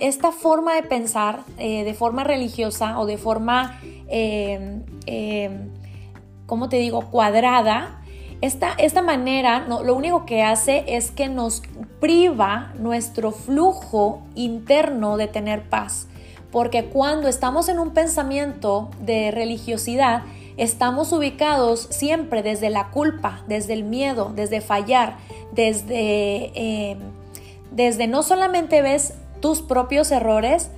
esta 0.00 0.30
forma 0.30 0.74
de 0.74 0.82
pensar 0.82 1.40
eh, 1.58 1.84
de 1.84 1.94
forma 1.94 2.22
religiosa 2.22 3.00
o 3.00 3.06
de 3.06 3.16
forma, 3.16 3.80
eh, 4.08 5.58
¿cómo 6.46 6.68
te 6.68 6.76
digo?, 6.76 7.10
cuadrada, 7.10 7.97
esta, 8.40 8.72
esta 8.78 9.02
manera 9.02 9.66
lo 9.68 9.94
único 9.94 10.24
que 10.24 10.42
hace 10.42 10.84
es 10.86 11.10
que 11.10 11.28
nos 11.28 11.62
priva 12.00 12.72
nuestro 12.78 13.32
flujo 13.32 14.22
interno 14.34 15.16
de 15.16 15.26
tener 15.26 15.62
paz. 15.68 16.06
Porque 16.52 16.86
cuando 16.86 17.28
estamos 17.28 17.68
en 17.68 17.78
un 17.78 17.90
pensamiento 17.90 18.90
de 19.00 19.30
religiosidad, 19.30 20.22
estamos 20.56 21.12
ubicados 21.12 21.88
siempre 21.90 22.42
desde 22.42 22.70
la 22.70 22.90
culpa, 22.90 23.42
desde 23.48 23.74
el 23.74 23.84
miedo, 23.84 24.32
desde 24.34 24.60
fallar, 24.60 25.16
desde, 25.52 26.52
eh, 26.54 26.96
desde 27.70 28.06
no 28.06 28.22
solamente 28.22 28.82
ves 28.82 29.14
tus 29.40 29.60
propios 29.60 30.10
errores, 30.10 30.70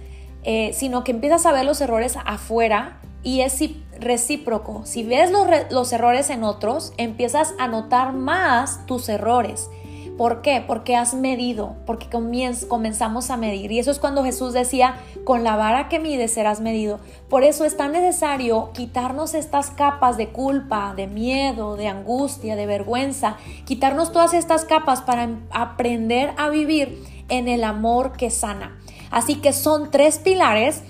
eh, 0.42 0.72
sino 0.74 1.04
que 1.04 1.12
empiezas 1.12 1.46
a 1.46 1.52
ver 1.52 1.64
los 1.64 1.80
errores 1.80 2.16
afuera 2.24 3.00
y 3.22 3.40
es 3.40 3.52
recíproco. 4.00 4.82
Si 4.84 5.02
ves 5.02 5.30
los, 5.70 5.92
errores 5.92 6.30
en 6.30 6.44
otros, 6.44 6.92
empiezas 6.96 7.54
a 7.58 7.68
notar 7.68 8.12
más 8.12 8.86
tus 8.86 9.08
errores. 9.08 9.70
¿Por 10.16 10.42
qué? 10.42 10.62
Porque 10.66 10.96
has 10.96 11.14
medido, 11.14 11.76
porque 11.86 12.08
comenzamos 12.10 13.30
a 13.30 13.38
medir. 13.38 13.72
Y 13.72 13.78
eso 13.78 13.90
es 13.90 13.98
cuando 13.98 14.22
Jesús 14.22 14.52
decía, 14.52 14.96
con 15.24 15.44
la 15.44 15.56
vara 15.56 15.88
que 15.88 15.98
mides 15.98 16.34
serás 16.34 16.60
medido. 16.60 17.00
Por 17.30 17.42
eso 17.42 17.64
es 17.64 17.76
tan 17.78 17.92
necesario 17.92 18.70
quitarnos 18.74 19.32
estas 19.32 19.70
capas 19.70 20.18
de 20.18 20.28
culpa, 20.28 20.92
de 20.94 21.06
miedo, 21.06 21.76
de 21.76 21.88
angustia, 21.88 22.54
de 22.54 22.66
vergüenza, 22.66 23.38
quitarnos 23.64 24.12
todas 24.12 24.34
estas 24.34 24.66
capas 24.66 25.00
para 25.00 25.30
aprender 25.50 26.34
a 26.36 26.50
vivir 26.50 27.02
en 27.30 27.48
el 27.48 27.64
amor 27.64 28.12
que 28.12 28.28
sana. 28.28 28.76
Así 29.10 29.36
que 29.36 29.54
son 29.54 29.90
tres 29.90 30.18
pilares, 30.18 30.82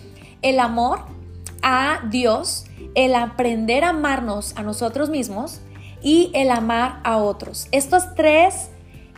el 0.42 0.58
amor, 0.58 1.02
a 1.62 2.00
Dios, 2.10 2.64
el 3.04 3.14
aprender 3.14 3.84
a 3.84 3.90
amarnos 3.90 4.56
a 4.56 4.62
nosotros 4.62 5.10
mismos 5.10 5.60
y 6.02 6.30
el 6.34 6.50
amar 6.50 7.00
a 7.04 7.18
otros. 7.18 7.68
Estos 7.72 8.14
tres 8.14 8.70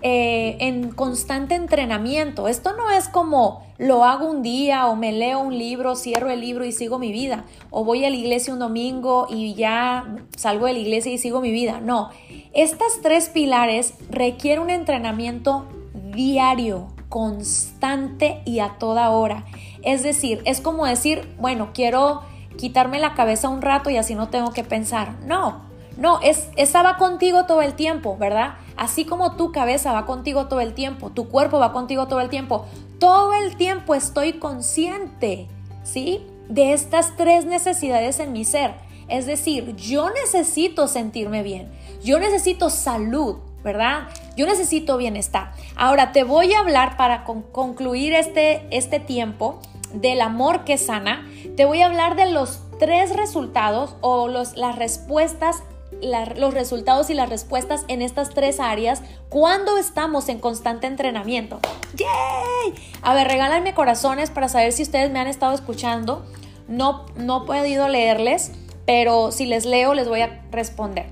eh, 0.04 0.56
en 0.58 0.90
constante 0.90 1.54
entrenamiento. 1.54 2.48
Esto 2.48 2.76
no 2.76 2.90
es 2.90 3.08
como 3.08 3.64
lo 3.78 4.04
hago 4.04 4.28
un 4.28 4.42
día 4.42 4.86
o 4.88 4.96
me 4.96 5.12
leo 5.12 5.38
un 5.38 5.56
libro, 5.56 5.94
cierro 5.94 6.28
el 6.28 6.40
libro 6.40 6.64
y 6.64 6.72
sigo 6.72 6.98
mi 6.98 7.12
vida. 7.12 7.44
O 7.70 7.84
voy 7.84 8.04
a 8.04 8.10
la 8.10 8.16
iglesia 8.16 8.52
un 8.52 8.58
domingo 8.58 9.28
y 9.30 9.54
ya 9.54 10.16
salgo 10.36 10.66
de 10.66 10.72
la 10.72 10.80
iglesia 10.80 11.12
y 11.12 11.18
sigo 11.18 11.40
mi 11.40 11.52
vida. 11.52 11.80
No, 11.80 12.10
estas 12.52 13.00
tres 13.00 13.28
pilares 13.28 13.94
requieren 14.10 14.64
un 14.64 14.70
entrenamiento 14.70 15.66
diario, 16.12 16.88
constante 17.08 18.42
y 18.44 18.58
a 18.58 18.78
toda 18.78 19.10
hora. 19.10 19.44
Es 19.82 20.02
decir, 20.02 20.42
es 20.46 20.60
como 20.60 20.84
decir, 20.84 21.28
bueno, 21.38 21.70
quiero 21.74 22.22
quitarme 22.56 22.98
la 22.98 23.14
cabeza 23.14 23.48
un 23.48 23.62
rato 23.62 23.90
y 23.90 23.96
así 23.96 24.14
no 24.14 24.28
tengo 24.28 24.52
que 24.52 24.64
pensar. 24.64 25.16
No, 25.26 25.62
no, 25.96 26.20
es, 26.20 26.48
esa 26.56 26.82
va 26.82 26.96
contigo 26.96 27.44
todo 27.44 27.62
el 27.62 27.74
tiempo, 27.74 28.16
¿verdad? 28.16 28.54
Así 28.76 29.04
como 29.04 29.36
tu 29.36 29.52
cabeza 29.52 29.92
va 29.92 30.06
contigo 30.06 30.48
todo 30.48 30.60
el 30.60 30.74
tiempo, 30.74 31.10
tu 31.10 31.28
cuerpo 31.28 31.58
va 31.58 31.72
contigo 31.72 32.08
todo 32.08 32.20
el 32.20 32.28
tiempo, 32.28 32.66
todo 32.98 33.34
el 33.34 33.56
tiempo 33.56 33.94
estoy 33.94 34.34
consciente, 34.34 35.48
¿sí? 35.82 36.26
De 36.48 36.72
estas 36.72 37.16
tres 37.16 37.44
necesidades 37.44 38.20
en 38.20 38.32
mi 38.32 38.44
ser. 38.44 38.74
Es 39.08 39.26
decir, 39.26 39.76
yo 39.76 40.08
necesito 40.10 40.88
sentirme 40.88 41.42
bien, 41.42 41.70
yo 42.02 42.18
necesito 42.18 42.70
salud, 42.70 43.36
¿verdad? 43.62 44.08
Yo 44.36 44.46
necesito 44.46 44.96
bienestar. 44.96 45.52
Ahora 45.76 46.12
te 46.12 46.24
voy 46.24 46.54
a 46.54 46.60
hablar 46.60 46.96
para 46.96 47.24
concluir 47.24 48.14
este, 48.14 48.66
este 48.70 49.00
tiempo 49.00 49.60
del 49.92 50.22
amor 50.22 50.64
que 50.64 50.78
sana, 50.78 51.28
te 51.56 51.64
voy 51.64 51.82
a 51.82 51.86
hablar 51.86 52.16
de 52.16 52.30
los 52.30 52.60
tres 52.78 53.14
resultados 53.14 53.96
o 54.00 54.28
los, 54.28 54.56
las 54.56 54.76
respuestas 54.76 55.62
los 56.02 56.54
resultados 56.54 57.10
y 57.10 57.14
las 57.14 57.28
respuestas 57.28 57.84
en 57.86 58.02
estas 58.02 58.30
tres 58.30 58.58
áreas 58.60 59.02
cuando 59.28 59.78
estamos 59.78 60.28
en 60.28 60.40
constante 60.40 60.86
entrenamiento. 60.86 61.60
¡Yay! 61.94 62.74
A 63.02 63.14
ver, 63.14 63.28
regálenme 63.28 63.74
corazones 63.74 64.30
para 64.30 64.48
saber 64.48 64.72
si 64.72 64.82
ustedes 64.82 65.12
me 65.12 65.20
han 65.20 65.28
estado 65.28 65.54
escuchando. 65.54 66.24
No, 66.66 67.06
no 67.16 67.44
he 67.44 67.46
podido 67.46 67.88
leerles, 67.88 68.52
pero 68.86 69.30
si 69.30 69.46
les 69.46 69.64
leo 69.64 69.94
les 69.94 70.08
voy 70.08 70.22
a 70.22 70.42
responder. 70.50 71.06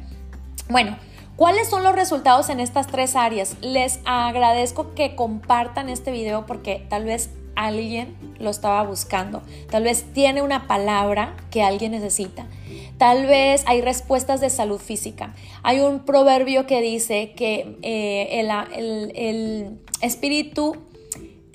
Bueno, 0.69 0.97
¿cuáles 1.37 1.69
son 1.69 1.85
los 1.85 1.95
resultados 1.95 2.49
en 2.49 2.59
estas 2.59 2.87
tres 2.87 3.15
áreas? 3.15 3.57
Les 3.61 4.01
agradezco 4.07 4.95
que 4.95 5.15
compartan 5.15 5.89
este 5.89 6.11
video 6.11 6.47
porque 6.47 6.87
tal 6.89 7.05
vez 7.05 7.31
alguien 7.57 8.17
lo 8.39 8.51
estaba 8.51 8.83
buscando. 8.83 9.43
Tal 9.71 9.85
vez 9.85 10.05
tiene 10.13 10.43
una 10.43 10.67
palabra 10.67 11.37
que 11.51 11.63
alguien 11.63 11.93
necesita. 11.93 12.47
Tal 12.99 13.27
vez 13.27 13.65
hay 13.67 13.81
respuestas 13.81 14.41
de 14.41 14.51
salud 14.51 14.79
física. 14.79 15.35
Hay 15.63 15.81
un 15.81 16.01
proverbio 16.01 16.67
que 16.67 16.81
dice 16.81 17.33
que 17.37 17.77
eh, 17.83 18.41
el, 18.41 19.79
espíritu 20.03 20.77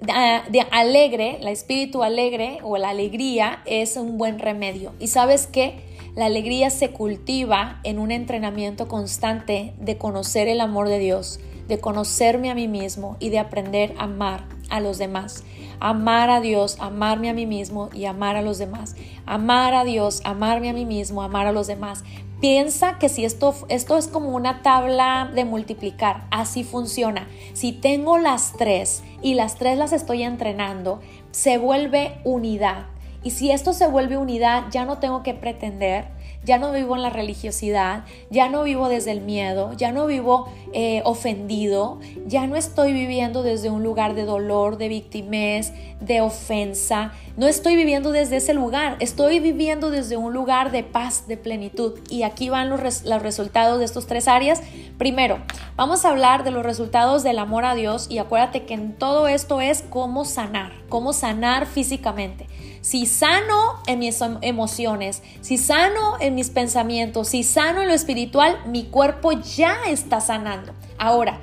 de 0.01 0.65
alegre, 0.71 1.37
el 1.41 1.47
espíritu 1.47 2.03
alegre 2.03 2.59
o 2.63 2.77
la 2.77 2.89
alegría 2.89 3.61
es 3.65 3.95
un 3.95 4.17
buen 4.17 4.39
remedio. 4.39 4.93
Y 4.99 5.07
sabes 5.07 5.47
que 5.47 5.79
la 6.15 6.27
alegría 6.27 6.69
se 6.69 6.91
cultiva 6.91 7.79
en 7.83 7.99
un 7.99 8.09
entrenamiento 8.09 8.87
constante 8.87 9.73
de 9.79 9.97
conocer 9.97 10.47
el 10.47 10.61
amor 10.61 10.87
de 10.87 10.97
Dios, 10.97 11.39
de 11.67 11.79
conocerme 11.79 12.49
a 12.49 12.55
mí 12.55 12.67
mismo 12.67 13.17
y 13.19 13.29
de 13.29 13.39
aprender 13.39 13.93
a 13.97 14.03
amar 14.03 14.45
a 14.69 14.79
los 14.79 14.97
demás 14.97 15.43
amar 15.79 16.29
a 16.29 16.41
Dios, 16.41 16.77
amarme 16.79 17.29
a 17.29 17.33
mí 17.33 17.45
mismo 17.45 17.89
y 17.93 18.05
amar 18.05 18.35
a 18.35 18.41
los 18.41 18.57
demás. 18.57 18.95
Amar 19.25 19.73
a 19.73 19.83
Dios, 19.83 20.21
amarme 20.23 20.69
a 20.69 20.73
mí 20.73 20.85
mismo, 20.85 21.21
amar 21.21 21.47
a 21.47 21.51
los 21.51 21.67
demás. 21.67 22.03
Piensa 22.41 22.99
que 22.99 23.09
si 23.09 23.25
esto, 23.25 23.55
esto 23.69 23.97
es 23.97 24.07
como 24.07 24.29
una 24.29 24.61
tabla 24.61 25.31
de 25.33 25.45
multiplicar, 25.45 26.25
así 26.31 26.63
funciona. 26.63 27.27
Si 27.53 27.71
tengo 27.71 28.17
las 28.17 28.53
tres 28.53 29.03
y 29.21 29.35
las 29.35 29.55
tres 29.55 29.77
las 29.77 29.93
estoy 29.93 30.23
entrenando, 30.23 30.99
se 31.31 31.57
vuelve 31.57 32.19
unidad. 32.23 32.85
Y 33.23 33.31
si 33.31 33.51
esto 33.51 33.73
se 33.73 33.87
vuelve 33.87 34.17
unidad, 34.17 34.65
ya 34.69 34.85
no 34.85 34.99
tengo 34.99 35.23
que 35.23 35.33
pretender, 35.33 36.09
ya 36.45 36.57
no 36.57 36.71
vivo 36.71 36.95
en 36.95 37.01
la 37.01 37.09
religiosidad, 37.09 38.05
ya 38.29 38.49
no 38.49 38.63
vivo 38.63 38.87
desde 38.87 39.11
el 39.11 39.21
miedo, 39.21 39.73
ya 39.73 39.91
no 39.91 40.05
vivo 40.05 40.47
eh, 40.73 41.01
ofendido, 41.03 41.99
ya 42.25 42.47
no 42.47 42.55
estoy 42.55 42.93
viviendo 42.93 43.43
desde 43.43 43.69
un 43.69 43.83
lugar 43.83 44.15
de 44.15 44.25
dolor, 44.25 44.77
de 44.77 44.87
victimez, 44.87 45.73
de 45.99 46.21
ofensa, 46.21 47.11
no 47.37 47.47
estoy 47.47 47.75
viviendo 47.75 48.13
desde 48.13 48.37
ese 48.37 48.53
lugar, 48.53 48.95
estoy 49.01 49.41
viviendo 49.41 49.89
desde 49.89 50.15
un 50.15 50.33
lugar 50.33 50.71
de 50.71 50.83
paz, 50.83 51.27
de 51.27 51.35
plenitud. 51.35 51.99
Y 52.09 52.23
aquí 52.23 52.47
van 52.47 52.69
los, 52.69 53.03
los 53.03 53.21
resultados 53.21 53.79
de 53.79 53.85
estos 53.85 54.07
tres 54.07 54.29
áreas. 54.29 54.61
Primero, 54.97 55.39
vamos 55.75 56.05
a 56.05 56.11
hablar 56.11 56.45
de 56.45 56.51
los 56.51 56.63
resultados 56.63 57.23
del 57.23 57.39
amor 57.39 57.65
a 57.65 57.75
Dios 57.75 58.07
y 58.09 58.19
acuérdate 58.19 58.63
que 58.63 58.73
en 58.73 58.93
todo 58.93 59.27
esto 59.27 59.59
es 59.59 59.83
cómo 59.89 60.23
sanar, 60.23 60.71
cómo 60.87 61.11
sanar 61.11 61.65
físicamente. 61.65 62.47
Si 62.85 63.07
sano 63.07 63.79
en 63.87 63.97
mis 63.97 64.21
em, 64.21 64.37
emociones, 64.41 65.23
si 65.41 65.57
sano 65.57 66.17
en 66.19 66.35
mis 66.35 66.51
pensamientos, 66.51 67.29
si 67.29 67.41
sano 67.41 67.81
en 67.81 67.87
lo 67.87 67.95
espiritual, 67.95 68.59
mi 68.67 68.83
cuerpo 68.83 69.31
ya 69.31 69.75
está 69.87 70.21
sanando. 70.21 70.71
Ahora, 70.99 71.41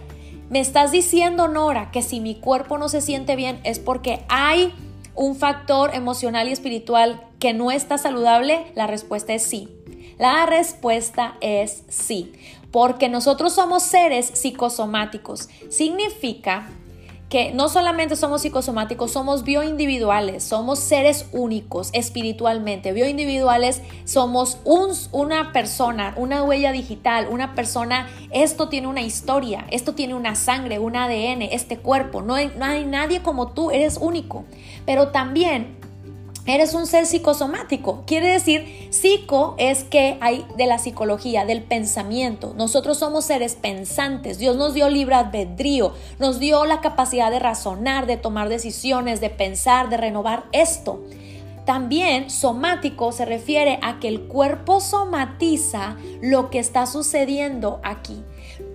me 0.51 0.61
estás 0.61 0.93
diciendo, 0.93 1.49
Nora, 1.49 1.91
que 1.91 2.01
si 2.01 2.21
mi 2.21 2.37
cuerpo 2.37 2.79
no 2.79 2.89
se 2.89 3.01
siente 3.01 3.35
bien 3.35 3.59
es 3.65 3.81
porque 3.81 4.25
hay 4.29 4.73
un 5.17 5.35
factor 5.35 5.93
emocional 5.97 6.47
y 6.49 6.53
espiritual 6.53 7.21
que 7.41 7.53
no 7.55 7.73
está 7.73 7.99
saludable. 7.99 8.65
La 8.77 8.87
respuesta 8.87 9.35
es 9.35 9.43
sí. 9.43 9.69
La 10.21 10.47
respuesta 10.47 11.39
es 11.41 11.83
sí, 11.89 12.35
porque 12.71 13.09
nosotros 13.09 13.53
somos 13.53 13.83
seres 13.83 14.27
psicosomáticos. 14.27 15.49
Significa 15.71 16.69
que 17.33 17.51
no 17.51 17.71
solamente 17.71 18.15
somos 18.15 18.43
psicosomáticos, 18.43 19.11
somos 19.11 19.43
bioindividuales, 19.43 20.45
somos 20.45 20.81
seres 20.81 21.25
únicos 21.33 21.89
espiritualmente. 21.95 22.93
Bioindividuales 22.93 23.81
somos 24.05 24.59
una 24.65 25.51
persona, 25.51 26.13
una 26.19 26.45
huella 26.45 26.73
digital, 26.73 27.29
una 27.31 27.55
persona, 27.55 28.07
esto 28.33 28.69
tiene 28.69 28.87
una 28.87 29.01
historia, 29.01 29.65
esto 29.71 29.95
tiene 29.95 30.13
una 30.13 30.35
sangre, 30.35 30.79
un 30.79 30.95
ADN, 30.95 31.41
este 31.41 31.79
cuerpo, 31.79 32.21
no 32.21 32.35
no 32.35 32.65
hay 32.67 32.85
nadie 32.85 33.23
como 33.23 33.53
tú, 33.53 33.71
eres 33.71 33.97
único. 33.97 34.45
Pero 34.85 35.09
también 35.09 35.79
Eres 36.45 36.75
un 36.75 36.89
ser 36.89 37.07
psicosomático. 37.07 38.03
Quiere 38.05 38.27
decir, 38.33 38.89
psico 38.91 39.55
es 39.59 39.85
que 39.85 40.19
hay 40.21 40.45
de 40.57 40.67
la 40.67 40.79
psicología, 40.79 41.45
del 41.45 41.63
pensamiento. 41.63 42.53
Nosotros 42.57 42.99
somos 42.99 43.27
seres 43.27 43.55
pensantes. 43.55 44.39
Dios 44.39 44.57
nos 44.57 44.75
dio 44.75 44.89
libre 44.89 45.15
albedrío, 45.15 45.95
nos 46.19 46.41
dio 46.41 46.65
la 46.65 46.81
capacidad 46.81 47.31
de 47.31 47.39
razonar, 47.39 48.07
de 48.07 48.17
tomar 48.17 48.49
decisiones, 48.49 49.21
de 49.21 49.31
pensar, 49.31 49.89
de 49.89 49.99
renovar 49.99 50.45
esto. 50.51 51.05
También 51.65 52.29
somático 52.29 53.13
se 53.13 53.25
refiere 53.25 53.79
a 53.81 54.01
que 54.01 54.09
el 54.09 54.23
cuerpo 54.23 54.81
somatiza 54.81 55.97
lo 56.21 56.51
que 56.51 56.59
está 56.59 56.87
sucediendo 56.87 57.81
aquí. 57.85 58.21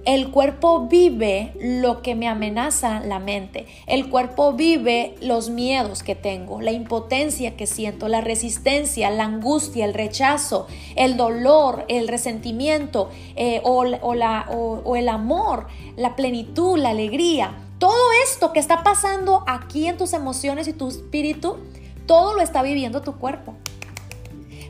El 0.08 0.32
cuerpo 0.32 0.88
vive 0.88 1.52
lo 1.60 2.02
que 2.02 2.16
me 2.16 2.30
amenaza 2.30 3.02
la 3.02 3.20
mente. 3.20 3.68
El 3.88 4.10
cuerpo 4.10 4.54
vive 4.54 5.16
los 5.20 5.50
miedos 5.50 6.02
que 6.02 6.16
tengo, 6.16 6.62
la 6.62 6.72
impotencia 6.72 7.58
que 7.58 7.68
siento, 7.68 8.08
la 8.08 8.22
resistencia, 8.22 9.10
la 9.10 9.26
angustia, 9.26 9.84
el 9.84 9.94
rechazo, 9.94 10.68
el 10.96 11.18
dolor, 11.18 11.84
el 11.90 12.08
resentimiento 12.08 13.10
eh, 13.36 13.60
o, 13.66 13.84
o 13.84 14.96
el 14.96 15.10
amor, 15.10 15.68
la 15.98 16.16
plenitud, 16.16 16.80
la 16.80 16.92
alegría. 16.92 17.58
Todo 17.78 18.14
esto 18.24 18.54
que 18.54 18.62
está 18.62 18.84
pasando 18.84 19.44
aquí 19.46 19.88
en 19.88 19.98
tus 19.98 20.14
emociones 20.14 20.70
y 20.70 20.74
tu 20.74 20.88
espíritu, 20.88 21.58
todo 22.06 22.34
lo 22.34 22.42
está 22.42 22.64
viviendo 22.64 23.02
tu 23.02 23.18
cuerpo 23.18 23.56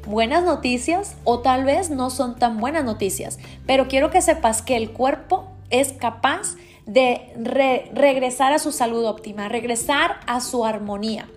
buenas 0.07 0.43
noticias 0.43 1.15
o 1.23 1.39
tal 1.39 1.63
vez 1.65 1.89
no 1.89 2.09
son 2.09 2.37
tan 2.37 2.57
buenas 2.57 2.83
noticias, 2.83 3.39
pero 3.65 3.87
quiero 3.87 4.09
que 4.09 4.21
sepas 4.21 4.61
que 4.61 4.75
el 4.75 4.91
cuerpo 4.91 5.51
es 5.69 5.93
capaz 5.93 6.55
de 6.85 7.33
regresar 7.91 8.53
a 8.53 8.59
su 8.59 8.71
salud 8.71 9.05
óptima, 9.05 9.49
regresar 9.49 10.21
a 10.25 10.39
su 10.39 10.65
armonía. 10.65 11.29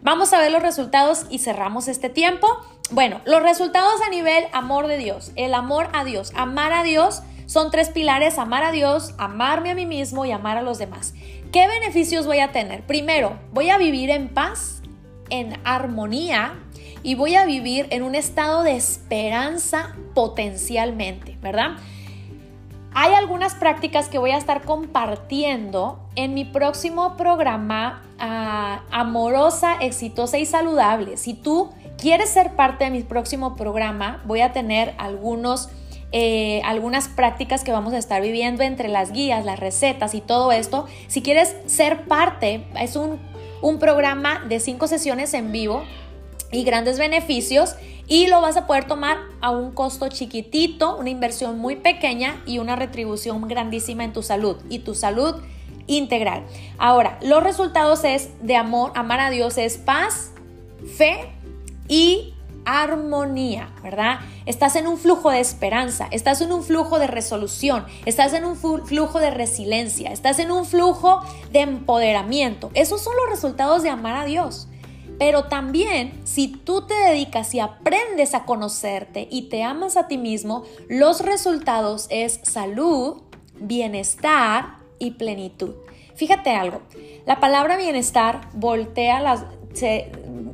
Vamos 0.00 0.32
a 0.32 0.38
ver 0.38 0.50
los 0.50 0.62
resultados 0.62 1.26
y 1.28 1.40
cerramos 1.40 1.88
este 1.88 2.08
tiempo. 2.08 2.48
Bueno, 2.90 3.20
los 3.26 3.42
resultados 3.42 4.00
a 4.06 4.10
nivel 4.10 4.44
amor 4.52 4.86
de 4.86 4.96
Dios, 4.96 5.32
el 5.36 5.52
amor 5.52 5.88
a 5.92 6.04
Dios, 6.04 6.32
amar 6.34 6.72
a 6.72 6.82
Dios, 6.82 7.22
son 7.46 7.70
tres 7.70 7.90
pilares, 7.90 8.38
amar 8.38 8.62
a 8.62 8.72
Dios, 8.72 9.14
amarme 9.18 9.70
a 9.70 9.74
mí 9.74 9.86
mismo 9.86 10.24
y 10.24 10.32
amar 10.32 10.56
a 10.56 10.62
los 10.62 10.78
demás. 10.78 11.14
¿Qué 11.52 11.66
beneficios 11.66 12.26
voy 12.26 12.40
a 12.40 12.52
tener? 12.52 12.86
Primero, 12.86 13.38
voy 13.52 13.70
a 13.70 13.78
vivir 13.78 14.10
en 14.10 14.28
paz, 14.28 14.82
en 15.30 15.58
armonía 15.64 16.54
y 17.02 17.14
voy 17.14 17.36
a 17.36 17.44
vivir 17.44 17.86
en 17.90 18.02
un 18.02 18.14
estado 18.14 18.62
de 18.62 18.76
esperanza 18.76 19.94
potencialmente, 20.14 21.36
¿verdad? 21.40 21.76
Hay 22.94 23.12
algunas 23.14 23.54
prácticas 23.54 24.08
que 24.08 24.18
voy 24.18 24.30
a 24.30 24.38
estar 24.38 24.62
compartiendo 24.62 26.00
en 26.16 26.34
mi 26.34 26.44
próximo 26.44 27.16
programa 27.16 28.02
ah, 28.18 28.82
Amorosa, 28.90 29.76
Exitosa 29.80 30.38
y 30.38 30.46
Saludable. 30.46 31.16
Si 31.16 31.34
tú 31.34 31.70
quieres 31.98 32.30
ser 32.30 32.56
parte 32.56 32.84
de 32.84 32.90
mi 32.90 33.02
próximo 33.02 33.56
programa, 33.56 34.22
voy 34.24 34.40
a 34.40 34.52
tener 34.52 34.94
algunos, 34.98 35.68
eh, 36.12 36.62
algunas 36.64 37.08
prácticas 37.08 37.62
que 37.62 37.72
vamos 37.72 37.92
a 37.92 37.98
estar 37.98 38.22
viviendo 38.22 38.62
entre 38.64 38.88
las 38.88 39.12
guías, 39.12 39.44
las 39.44 39.60
recetas 39.60 40.14
y 40.14 40.20
todo 40.20 40.50
esto. 40.50 40.86
Si 41.06 41.22
quieres 41.22 41.54
ser 41.66 42.04
parte, 42.06 42.66
es 42.80 42.96
un, 42.96 43.20
un 43.60 43.78
programa 43.78 44.40
de 44.48 44.60
cinco 44.60 44.88
sesiones 44.88 45.34
en 45.34 45.52
vivo 45.52 45.84
y 46.50 46.64
grandes 46.64 46.98
beneficios 46.98 47.74
y 48.06 48.26
lo 48.26 48.40
vas 48.40 48.56
a 48.56 48.66
poder 48.66 48.86
tomar 48.86 49.18
a 49.40 49.50
un 49.50 49.72
costo 49.72 50.08
chiquitito, 50.08 50.96
una 50.96 51.10
inversión 51.10 51.58
muy 51.58 51.76
pequeña 51.76 52.42
y 52.46 52.58
una 52.58 52.74
retribución 52.74 53.46
grandísima 53.48 54.04
en 54.04 54.12
tu 54.12 54.22
salud 54.22 54.56
y 54.70 54.80
tu 54.80 54.94
salud 54.94 55.36
integral. 55.86 56.44
Ahora, 56.78 57.18
los 57.22 57.42
resultados 57.42 58.04
es 58.04 58.30
de 58.40 58.56
amor, 58.56 58.92
amar 58.94 59.20
a 59.20 59.30
Dios 59.30 59.58
es 59.58 59.76
paz, 59.76 60.30
fe 60.96 61.30
y 61.88 62.34
armonía, 62.64 63.70
¿verdad? 63.82 64.20
Estás 64.44 64.76
en 64.76 64.86
un 64.86 64.98
flujo 64.98 65.30
de 65.30 65.40
esperanza, 65.40 66.06
estás 66.10 66.42
en 66.42 66.52
un 66.52 66.62
flujo 66.62 66.98
de 66.98 67.06
resolución, 67.06 67.86
estás 68.04 68.34
en 68.34 68.44
un 68.44 68.56
flujo 68.56 69.20
de 69.20 69.30
resiliencia, 69.30 70.12
estás 70.12 70.38
en 70.38 70.50
un 70.50 70.66
flujo 70.66 71.22
de 71.50 71.60
empoderamiento. 71.60 72.70
Esos 72.74 73.02
son 73.02 73.14
los 73.16 73.30
resultados 73.30 73.82
de 73.82 73.88
amar 73.88 74.16
a 74.16 74.24
Dios. 74.26 74.68
Pero 75.18 75.44
también 75.44 76.12
si 76.24 76.48
tú 76.48 76.86
te 76.86 76.94
dedicas 76.94 77.54
y 77.54 77.60
aprendes 77.60 78.34
a 78.34 78.44
conocerte 78.44 79.26
y 79.30 79.48
te 79.48 79.62
amas 79.62 79.96
a 79.96 80.06
ti 80.06 80.16
mismo, 80.16 80.62
los 80.88 81.20
resultados 81.20 82.06
es 82.10 82.40
salud, 82.44 83.22
bienestar 83.58 84.76
y 84.98 85.12
plenitud. 85.12 85.74
Fíjate 86.14 86.50
algo, 86.50 86.82
la 87.26 87.40
palabra 87.40 87.76
bienestar 87.76 88.48
voltea 88.54 89.20
las, 89.20 89.44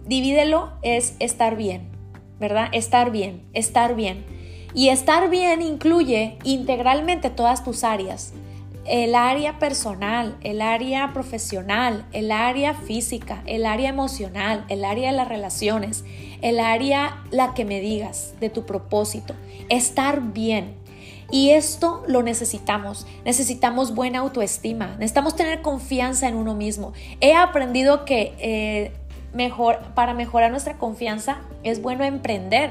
divídelo 0.07 0.73
es 0.83 1.15
estar 1.19 1.57
bien, 1.57 1.91
¿verdad? 2.39 2.69
Estar 2.73 3.11
bien, 3.11 3.47
estar 3.53 3.95
bien. 3.95 4.25
Y 4.75 4.89
estar 4.89 5.31
bien 5.31 5.63
incluye 5.63 6.37
integralmente 6.43 7.31
todas 7.31 7.63
tus 7.63 7.85
áreas 7.85 8.33
el 8.87 9.15
área 9.15 9.59
personal, 9.59 10.37
el 10.43 10.61
área 10.61 11.13
profesional, 11.13 12.07
el 12.13 12.31
área 12.31 12.75
física, 12.75 13.43
el 13.47 13.67
área 13.67 13.89
emocional, 13.89 14.65
el 14.69 14.85
área 14.85 15.11
de 15.11 15.17
las 15.17 15.29
relaciones, 15.29 16.05
el 16.43 16.61
área 16.61 17.23
la 17.31 17.55
que 17.55 17.65
me 17.65 17.81
digas 17.81 18.35
de 18.41 18.51
tu 18.51 18.67
propósito, 18.67 19.35
estar 19.69 20.33
bien. 20.33 20.77
Y 21.31 21.51
esto 21.51 22.03
lo 22.07 22.23
necesitamos. 22.23 23.07
Necesitamos 23.25 23.95
buena 23.95 24.21
autoestima. 24.21 24.95
Necesitamos 24.99 25.35
tener 25.35 25.63
confianza 25.63 26.29
en 26.29 26.37
uno 26.37 26.55
mismo. 26.55 26.93
He 27.21 27.35
aprendido 27.35 28.05
que 28.05 28.35
eh, 28.39 28.93
mejor, 29.33 29.81
para 29.95 30.15
mejorar 30.15 30.51
nuestra 30.51 30.79
confianza 30.79 31.39
es 31.63 31.83
bueno 31.83 32.05
emprender 32.05 32.71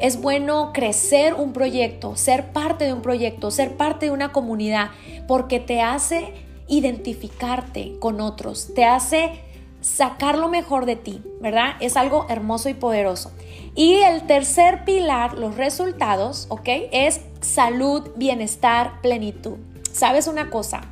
es 0.00 0.20
bueno 0.20 0.72
crecer 0.72 1.34
un 1.34 1.52
proyecto, 1.52 2.16
ser 2.16 2.52
parte 2.52 2.86
de 2.86 2.92
un 2.92 3.02
proyecto, 3.02 3.50
ser 3.50 3.76
parte 3.76 4.06
de 4.06 4.12
una 4.12 4.32
comunidad, 4.32 4.90
porque 5.28 5.60
te 5.60 5.82
hace 5.82 6.34
identificarte 6.68 7.96
con 7.98 8.20
otros, 8.20 8.72
te 8.74 8.84
hace 8.84 9.40
sacar 9.80 10.38
lo 10.38 10.48
mejor 10.48 10.86
de 10.86 10.96
ti, 10.96 11.22
¿verdad? 11.40 11.72
Es 11.80 11.96
algo 11.96 12.26
hermoso 12.28 12.68
y 12.68 12.74
poderoso. 12.74 13.32
Y 13.74 13.94
el 13.94 14.26
tercer 14.26 14.84
pilar, 14.84 15.38
los 15.38 15.56
resultados, 15.56 16.46
¿ok? 16.48 16.68
Es 16.92 17.20
salud, 17.40 18.10
bienestar, 18.16 19.00
plenitud. 19.02 19.56
¿Sabes 19.92 20.26
una 20.26 20.50
cosa? 20.50 20.82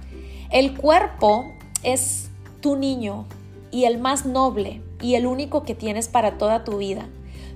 El 0.50 0.76
cuerpo 0.76 1.52
es 1.82 2.30
tu 2.60 2.76
niño 2.76 3.26
y 3.70 3.84
el 3.84 3.98
más 3.98 4.26
noble 4.26 4.82
y 5.00 5.14
el 5.14 5.26
único 5.26 5.62
que 5.62 5.74
tienes 5.74 6.08
para 6.08 6.38
toda 6.38 6.64
tu 6.64 6.78
vida. 6.78 7.08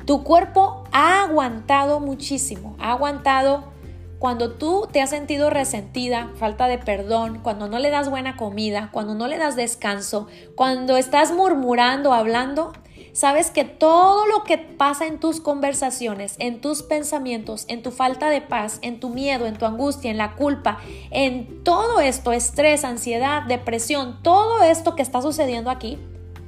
Tu 0.07 0.25
cuerpo 0.25 0.85
ha 0.93 1.23
aguantado 1.23 2.01
muchísimo, 2.01 2.77
ha 2.81 2.93
aguantado 2.93 3.73
cuando 4.19 4.53
tú 4.53 4.88
te 4.91 5.03
has 5.03 5.11
sentido 5.11 5.51
resentida, 5.51 6.31
falta 6.37 6.69
de 6.69 6.79
perdón, 6.79 7.41
cuando 7.43 7.69
no 7.69 7.81
le 7.81 7.91
das 7.91 8.09
buena 8.09 8.37
comida, 8.37 8.88
cuando 8.93 9.15
no 9.15 9.27
le 9.27 9.37
das 9.37 9.57
descanso, 9.57 10.29
cuando 10.55 10.97
estás 10.97 11.33
murmurando, 11.33 12.12
hablando, 12.12 12.73
sabes 13.12 13.51
que 13.51 13.65
todo 13.65 14.27
lo 14.27 14.45
que 14.45 14.59
pasa 14.59 15.07
en 15.07 15.19
tus 15.19 15.41
conversaciones, 15.41 16.37
en 16.38 16.61
tus 16.61 16.85
pensamientos, 16.85 17.65
en 17.67 17.83
tu 17.83 17.91
falta 17.91 18.31
de 18.31 18.41
paz, 18.41 18.79
en 18.83 19.01
tu 19.01 19.09
miedo, 19.09 19.47
en 19.47 19.59
tu 19.59 19.67
angustia, 19.67 20.11
en 20.11 20.19
la 20.19 20.37
culpa, 20.37 20.79
en 21.11 21.65
todo 21.65 22.01
esto, 22.01 22.33
estrés, 22.33 22.85
ansiedad, 22.85 23.43
depresión, 23.43 24.21
todo 24.23 24.62
esto 24.62 24.95
que 24.95 25.03
está 25.03 25.21
sucediendo 25.21 25.69
aquí, 25.69 25.99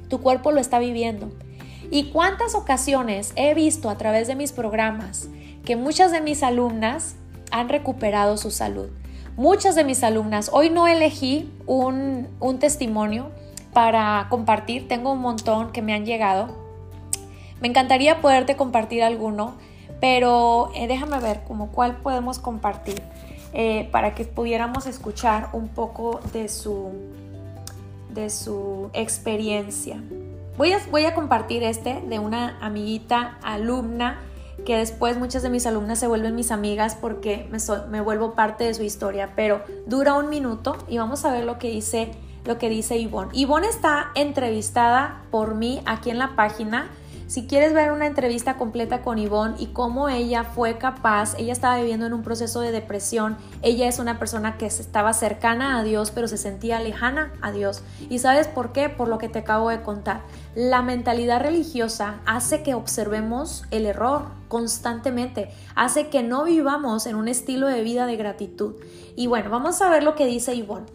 tu 0.07 0.21
cuerpo 0.21 0.51
lo 0.51 0.61
está 0.61 0.79
viviendo. 0.79 1.29
Y 1.91 2.11
cuántas 2.11 2.55
ocasiones 2.55 3.33
he 3.35 3.53
visto 3.53 3.89
a 3.89 3.97
través 3.97 4.27
de 4.27 4.35
mis 4.35 4.51
programas 4.51 5.29
que 5.63 5.75
muchas 5.75 6.11
de 6.11 6.21
mis 6.21 6.43
alumnas 6.43 7.15
han 7.51 7.69
recuperado 7.69 8.37
su 8.37 8.51
salud. 8.51 8.89
Muchas 9.37 9.75
de 9.75 9.83
mis 9.83 10.03
alumnas, 10.03 10.49
hoy 10.53 10.69
no 10.69 10.87
elegí 10.87 11.51
un, 11.65 12.27
un 12.39 12.59
testimonio, 12.59 13.31
para 13.75 14.27
compartir. 14.29 14.87
Tengo 14.87 15.11
un 15.11 15.19
montón 15.19 15.73
que 15.73 15.81
me 15.81 15.93
han 15.93 16.05
llegado. 16.05 16.47
Me 17.59 17.67
encantaría 17.67 18.21
poderte 18.21 18.55
compartir 18.55 19.03
alguno, 19.03 19.55
pero 19.99 20.71
eh, 20.75 20.87
déjame 20.87 21.19
ver 21.19 21.43
como 21.43 21.67
cuál 21.73 21.97
podemos 21.97 22.39
compartir 22.39 23.03
eh, 23.51 23.89
para 23.91 24.15
que 24.15 24.23
pudiéramos 24.23 24.87
escuchar 24.87 25.49
un 25.51 25.67
poco 25.67 26.21
de 26.31 26.47
su, 26.47 26.91
de 28.13 28.29
su 28.29 28.89
experiencia. 28.93 30.01
Voy 30.57 30.71
a, 30.71 30.79
voy 30.89 31.05
a 31.05 31.13
compartir 31.13 31.63
este 31.63 32.01
de 32.07 32.19
una 32.19 32.57
amiguita 32.61 33.37
alumna 33.43 34.21
que 34.65 34.77
después 34.77 35.17
muchas 35.17 35.43
de 35.43 35.49
mis 35.49 35.65
alumnas 35.65 35.99
se 35.99 36.07
vuelven 36.07 36.33
mis 36.33 36.51
amigas 36.51 36.95
porque 36.95 37.47
me, 37.51 37.57
me 37.89 37.99
vuelvo 37.99 38.35
parte 38.35 38.63
de 38.63 38.73
su 38.73 38.83
historia, 38.83 39.33
pero 39.35 39.61
dura 39.85 40.13
un 40.13 40.29
minuto 40.29 40.77
y 40.87 40.97
vamos 40.97 41.25
a 41.25 41.31
ver 41.31 41.43
lo 41.43 41.59
que 41.59 41.69
dice 41.69 42.11
lo 42.45 42.57
que 42.59 42.69
dice 42.69 43.01
Yvonne. 43.01 43.31
Yvonne 43.33 43.67
está 43.67 44.11
entrevistada 44.13 45.23
por 45.31 45.55
mí 45.55 45.81
aquí 45.85 46.11
en 46.11 46.19
la 46.19 46.35
página. 46.35 46.89
Si 47.27 47.47
quieres 47.47 47.73
ver 47.73 47.91
una 47.91 48.05
entrevista 48.05 48.55
completa 48.55 49.01
con 49.01 49.17
Yvonne 49.17 49.55
y 49.57 49.67
cómo 49.67 50.09
ella 50.09 50.43
fue 50.43 50.77
capaz, 50.77 51.33
ella 51.39 51.53
estaba 51.53 51.77
viviendo 51.77 52.05
en 52.05 52.13
un 52.13 52.21
proceso 52.21 52.61
de 52.61 52.71
depresión, 52.71 53.37
ella 53.63 53.87
es 53.87 53.97
una 53.97 54.19
persona 54.19 54.57
que 54.59 54.67
estaba 54.67 55.11
cercana 55.11 55.79
a 55.79 55.83
Dios, 55.83 56.11
pero 56.11 56.27
se 56.27 56.37
sentía 56.37 56.79
lejana 56.79 57.33
a 57.41 57.51
Dios. 57.51 57.81
¿Y 58.09 58.19
sabes 58.19 58.47
por 58.47 58.73
qué? 58.73 58.89
Por 58.89 59.07
lo 59.07 59.17
que 59.17 59.27
te 59.27 59.39
acabo 59.39 59.69
de 59.69 59.81
contar. 59.81 60.21
La 60.53 60.83
mentalidad 60.83 61.41
religiosa 61.41 62.19
hace 62.27 62.61
que 62.61 62.75
observemos 62.75 63.65
el 63.71 63.87
error 63.87 64.27
constantemente, 64.47 65.49
hace 65.73 66.09
que 66.09 66.21
no 66.21 66.43
vivamos 66.43 67.07
en 67.07 67.15
un 67.15 67.27
estilo 67.27 67.65
de 67.67 67.81
vida 67.81 68.05
de 68.05 68.17
gratitud. 68.17 68.75
Y 69.15 69.25
bueno, 69.25 69.49
vamos 69.49 69.81
a 69.81 69.89
ver 69.89 70.03
lo 70.03 70.13
que 70.13 70.27
dice 70.27 70.55
Yvonne. 70.55 70.85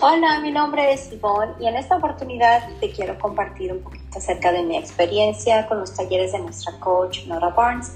Hola, 0.00 0.40
mi 0.40 0.50
nombre 0.50 0.92
es 0.92 1.10
Yvonne 1.10 1.52
y 1.60 1.66
en 1.66 1.76
esta 1.76 1.96
oportunidad 1.96 2.68
te 2.80 2.90
quiero 2.90 3.18
compartir 3.18 3.72
un 3.72 3.80
poquito 3.80 4.18
acerca 4.18 4.52
de 4.52 4.62
mi 4.62 4.76
experiencia 4.76 5.66
con 5.66 5.78
los 5.78 5.94
talleres 5.94 6.32
de 6.32 6.40
nuestra 6.40 6.78
coach 6.80 7.26
Nora 7.26 7.50
Barnes. 7.50 7.92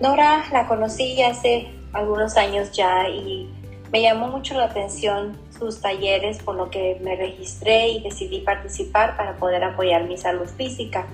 Nora 0.00 0.44
la 0.50 0.66
conocí 0.66 1.22
hace 1.22 1.68
algunos 1.92 2.36
años 2.36 2.72
ya 2.72 3.08
y 3.08 3.52
me 3.92 4.02
llamó 4.02 4.28
mucho 4.28 4.54
la 4.54 4.64
atención 4.64 5.38
sus 5.56 5.80
talleres, 5.80 6.42
por 6.42 6.56
lo 6.56 6.70
que 6.70 6.98
me 7.02 7.14
registré 7.16 7.88
y 7.88 8.02
decidí 8.02 8.40
participar 8.40 9.16
para 9.16 9.36
poder 9.36 9.62
apoyar 9.62 10.04
mi 10.04 10.16
salud 10.16 10.48
física. 10.48 11.06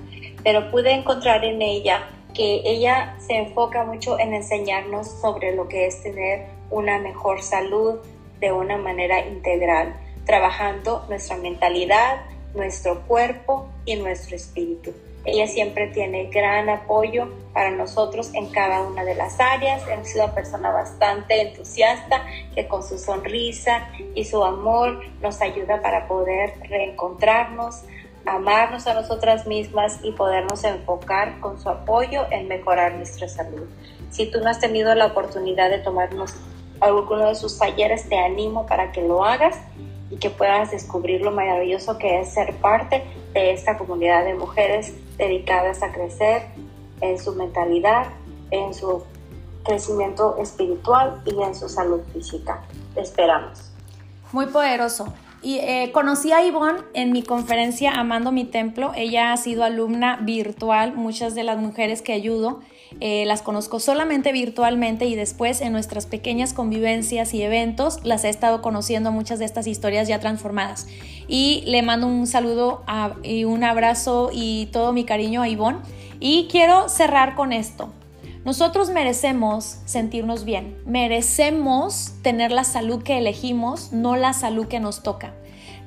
Pero 0.43 0.71
pude 0.71 0.91
encontrar 0.91 1.43
en 1.43 1.61
ella 1.61 2.07
que 2.33 2.61
ella 2.65 3.15
se 3.19 3.35
enfoca 3.37 3.83
mucho 3.83 4.17
en 4.17 4.33
enseñarnos 4.33 5.07
sobre 5.21 5.55
lo 5.55 5.67
que 5.67 5.85
es 5.85 6.01
tener 6.01 6.47
una 6.71 6.97
mejor 6.97 7.41
salud, 7.41 7.99
de 8.39 8.51
una 8.51 8.77
manera 8.77 9.25
integral, 9.25 9.95
trabajando 10.25 11.05
nuestra 11.09 11.37
mentalidad, 11.37 12.21
nuestro 12.53 13.01
cuerpo 13.01 13.67
y 13.85 13.95
nuestro 13.95 14.35
espíritu. 14.35 14.93
Ella 15.25 15.47
siempre 15.47 15.87
tiene 15.87 16.25
gran 16.25 16.69
apoyo 16.69 17.29
para 17.53 17.71
nosotros 17.71 18.31
en 18.33 18.49
cada 18.49 18.81
una 18.81 19.05
de 19.05 19.15
las 19.15 19.39
áreas. 19.39 19.81
Es 19.87 20.15
una 20.15 20.33
persona 20.33 20.71
bastante 20.71 21.41
entusiasta 21.41 22.25
que 22.53 22.67
con 22.67 22.83
su 22.83 22.97
sonrisa 22.97 23.87
y 24.15 24.25
su 24.25 24.43
amor 24.43 25.01
nos 25.21 25.41
ayuda 25.41 25.81
para 25.81 26.09
poder 26.09 26.55
reencontrarnos, 26.67 27.83
amarnos 28.25 28.85
a 28.87 28.93
nosotras 28.95 29.47
mismas 29.47 29.99
y 30.03 30.11
podernos 30.11 30.65
enfocar 30.65 31.39
con 31.39 31.57
su 31.57 31.69
apoyo 31.69 32.25
en 32.29 32.49
mejorar 32.49 32.95
nuestra 32.95 33.29
salud. 33.29 33.69
Si 34.09 34.29
tú 34.29 34.41
no 34.41 34.49
has 34.49 34.59
tenido 34.59 34.93
la 34.93 35.05
oportunidad 35.05 35.69
de 35.69 35.79
tomarnos 35.79 36.33
alguno 36.81 37.29
de 37.29 37.35
sus 37.35 37.57
talleres, 37.57 38.09
te 38.09 38.17
animo 38.17 38.65
para 38.65 38.91
que 38.91 39.01
lo 39.01 39.23
hagas 39.23 39.57
y 40.13 40.17
que 40.17 40.29
puedas 40.29 40.69
descubrir 40.69 41.21
lo 41.21 41.31
maravilloso 41.31 41.97
que 41.97 42.21
es 42.21 42.33
ser 42.33 42.55
parte 42.57 43.03
de 43.33 43.51
esta 43.51 43.77
comunidad 43.77 44.23
de 44.25 44.35
mujeres 44.35 44.93
dedicadas 45.17 45.81
a 45.81 45.91
crecer 45.91 46.43
en 47.01 47.17
su 47.17 47.33
mentalidad, 47.33 48.07
en 48.51 48.73
su 48.75 49.03
crecimiento 49.63 50.37
espiritual 50.37 51.21
y 51.25 51.41
en 51.41 51.55
su 51.55 51.67
salud 51.67 52.01
física. 52.13 52.63
Te 52.93 53.01
esperamos. 53.01 53.71
Muy 54.31 54.45
poderoso. 54.47 55.11
Y 55.41 55.57
eh, 55.57 55.91
conocí 55.91 56.31
a 56.31 56.45
Ivonne 56.45 56.81
en 56.93 57.11
mi 57.11 57.23
conferencia 57.23 57.91
Amando 57.91 58.31
mi 58.31 58.45
Templo. 58.45 58.91
Ella 58.95 59.33
ha 59.33 59.37
sido 59.37 59.63
alumna 59.63 60.17
virtual. 60.21 60.93
Muchas 60.93 61.33
de 61.33 61.43
las 61.43 61.57
mujeres 61.57 62.01
que 62.01 62.13
ayudo 62.13 62.61
eh, 62.99 63.25
las 63.25 63.41
conozco 63.41 63.79
solamente 63.79 64.31
virtualmente 64.31 65.05
y 65.05 65.15
después 65.15 65.61
en 65.61 65.73
nuestras 65.73 66.05
pequeñas 66.05 66.53
convivencias 66.53 67.33
y 67.33 67.41
eventos 67.41 67.99
las 68.03 68.23
he 68.23 68.29
estado 68.29 68.61
conociendo 68.61 69.11
muchas 69.11 69.39
de 69.39 69.45
estas 69.45 69.67
historias 69.67 70.07
ya 70.07 70.19
transformadas. 70.19 70.87
Y 71.27 71.63
le 71.65 71.81
mando 71.81 72.07
un 72.07 72.27
saludo 72.27 72.83
y 73.23 73.43
un 73.45 73.63
abrazo 73.63 74.29
y 74.31 74.67
todo 74.67 74.93
mi 74.93 75.03
cariño 75.03 75.41
a 75.41 75.49
Ivonne. 75.49 75.79
Y 76.19 76.47
quiero 76.49 76.89
cerrar 76.89 77.35
con 77.35 77.53
esto. 77.53 77.89
Nosotros 78.45 78.89
merecemos 78.89 79.79
sentirnos 79.85 80.43
bien, 80.43 80.77
merecemos 80.85 82.11
tener 82.23 82.51
la 82.51 82.65
salud 82.65 83.01
que 83.01 83.17
elegimos, 83.17 83.93
no 83.93 84.17
la 84.17 84.33
salud 84.33 84.67
que 84.67 84.81
nos 84.81 85.01
toca. 85.01 85.33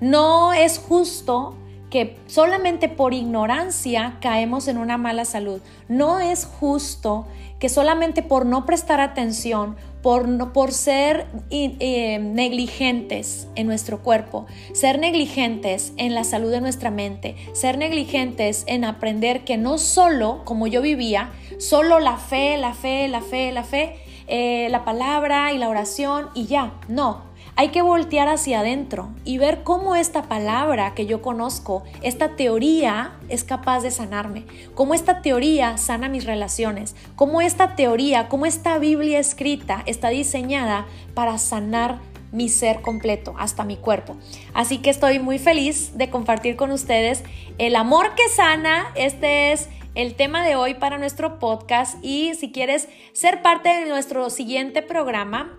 No 0.01 0.55
es 0.55 0.79
justo 0.79 1.55
que 1.97 2.15
solamente 2.27 2.91
por 2.91 3.15
ignorancia 3.15 4.19
caemos 4.21 4.69
en 4.69 4.77
una 4.77 4.99
mala 4.99 5.25
salud. 5.25 5.63
No 5.89 6.21
es 6.21 6.45
justo 6.45 7.27
que 7.59 7.71
solamente 7.71 8.23
por 8.23 8.45
no 8.45 8.67
prestar 8.67 9.01
atención, 9.01 9.77
por, 10.03 10.53
por 10.53 10.73
ser 10.73 11.27
eh, 11.49 12.19
negligentes 12.19 13.49
en 13.55 13.67
nuestro 13.67 14.03
cuerpo, 14.03 14.45
ser 14.75 14.99
negligentes 14.99 15.95
en 15.97 16.15
la 16.15 16.25
salud 16.25 16.51
de 16.51 16.61
nuestra 16.61 16.91
mente, 16.91 17.35
ser 17.55 17.79
negligentes 17.79 18.65
en 18.67 18.85
aprender 18.85 19.45
que 19.45 19.57
no 19.57 19.79
solo, 19.79 20.43
como 20.45 20.67
yo 20.67 20.83
vivía, 20.83 21.31
solo 21.59 21.99
la 21.99 22.19
fe, 22.19 22.59
la 22.59 22.75
fe, 22.75 23.09
la 23.09 23.23
fe, 23.23 23.53
la 23.53 23.65
fe, 23.65 23.97
eh, 24.27 24.69
la 24.71 24.85
palabra 24.85 25.55
y 25.55 25.57
la 25.57 25.71
oración 25.71 26.29
y 26.35 26.45
ya, 26.45 26.75
no, 26.89 27.23
hay 27.57 27.69
que 27.71 27.81
voltear 27.81 28.29
hacia 28.29 28.61
adentro 28.61 29.09
y 29.25 29.39
ver 29.39 29.63
cómo 29.65 29.97
esta 29.97 30.25
palabra 30.25 30.95
que 30.95 31.07
yo 31.07 31.23
conozco, 31.23 31.85
esta 32.03 32.37
teoría 32.37 33.17
es 33.31 33.45
capaz 33.45 33.81
de 33.81 33.91
sanarme, 33.91 34.45
cómo 34.75 34.93
esta 34.93 35.23
teoría 35.23 35.79
sana 35.79 36.11
mis 36.11 36.27
relaciones, 36.27 36.95
cómo 37.17 37.41
esta 37.41 37.75
teoría, 37.75 38.29
cómo 38.29 38.45
esta 38.45 38.79
Biblia 38.79 39.19
escrita 39.19 39.83
está 39.87 40.11
diseñada 40.11 40.87
para 41.15 41.39
sanar 41.39 41.99
mi 42.31 42.51
ser 42.51 42.83
completo, 42.83 43.35
hasta 43.39 43.65
mi 43.65 43.77
cuerpo. 43.77 44.17
Así 44.53 44.79
que 44.79 44.91
estoy 44.91 45.19
muy 45.19 45.39
feliz 45.39 45.97
de 45.97 46.11
compartir 46.11 46.57
con 46.57 46.71
ustedes 46.71 47.25
el 47.57 47.75
amor 47.75 48.15
que 48.15 48.29
sana. 48.29 48.93
Este 48.95 49.53
es 49.53 49.71
el 49.97 50.15
tema 50.15 50.47
de 50.47 50.57
hoy 50.57 50.75
para 50.75 50.99
nuestro 50.99 51.39
podcast 51.39 51.97
y 52.05 52.35
si 52.35 52.53
quieres 52.53 52.89
ser 53.13 53.41
parte 53.43 53.71
de 53.71 53.87
nuestro 53.87 54.29
siguiente 54.29 54.83
programa, 54.83 55.59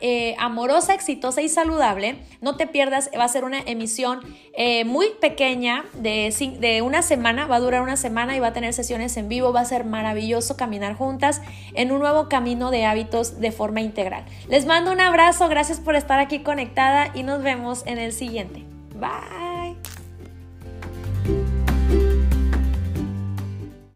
eh, 0.00 0.34
Amorosa, 0.38 0.94
Exitosa 0.94 1.42
y 1.42 1.48
Saludable, 1.48 2.18
no 2.40 2.56
te 2.56 2.66
pierdas, 2.66 3.10
va 3.16 3.24
a 3.24 3.28
ser 3.28 3.44
una 3.44 3.60
emisión 3.60 4.20
eh, 4.54 4.84
muy 4.86 5.08
pequeña 5.20 5.84
de, 5.92 6.34
de 6.58 6.82
una 6.82 7.02
semana, 7.02 7.46
va 7.46 7.56
a 7.56 7.60
durar 7.60 7.82
una 7.82 7.98
semana 7.98 8.34
y 8.34 8.40
va 8.40 8.48
a 8.48 8.52
tener 8.54 8.72
sesiones 8.72 9.14
en 9.18 9.28
vivo, 9.28 9.52
va 9.52 9.60
a 9.60 9.66
ser 9.66 9.84
maravilloso 9.84 10.56
caminar 10.56 10.94
juntas 10.94 11.42
en 11.74 11.92
un 11.92 12.00
nuevo 12.00 12.30
camino 12.30 12.70
de 12.70 12.86
hábitos 12.86 13.40
de 13.40 13.52
forma 13.52 13.82
integral. 13.82 14.24
Les 14.48 14.64
mando 14.64 14.90
un 14.90 15.02
abrazo, 15.02 15.48
gracias 15.48 15.80
por 15.80 15.96
estar 15.96 16.18
aquí 16.18 16.38
conectada 16.38 17.10
y 17.14 17.22
nos 17.24 17.42
vemos 17.42 17.86
en 17.86 17.98
el 17.98 18.12
siguiente. 18.12 18.64
Bye. 18.94 19.45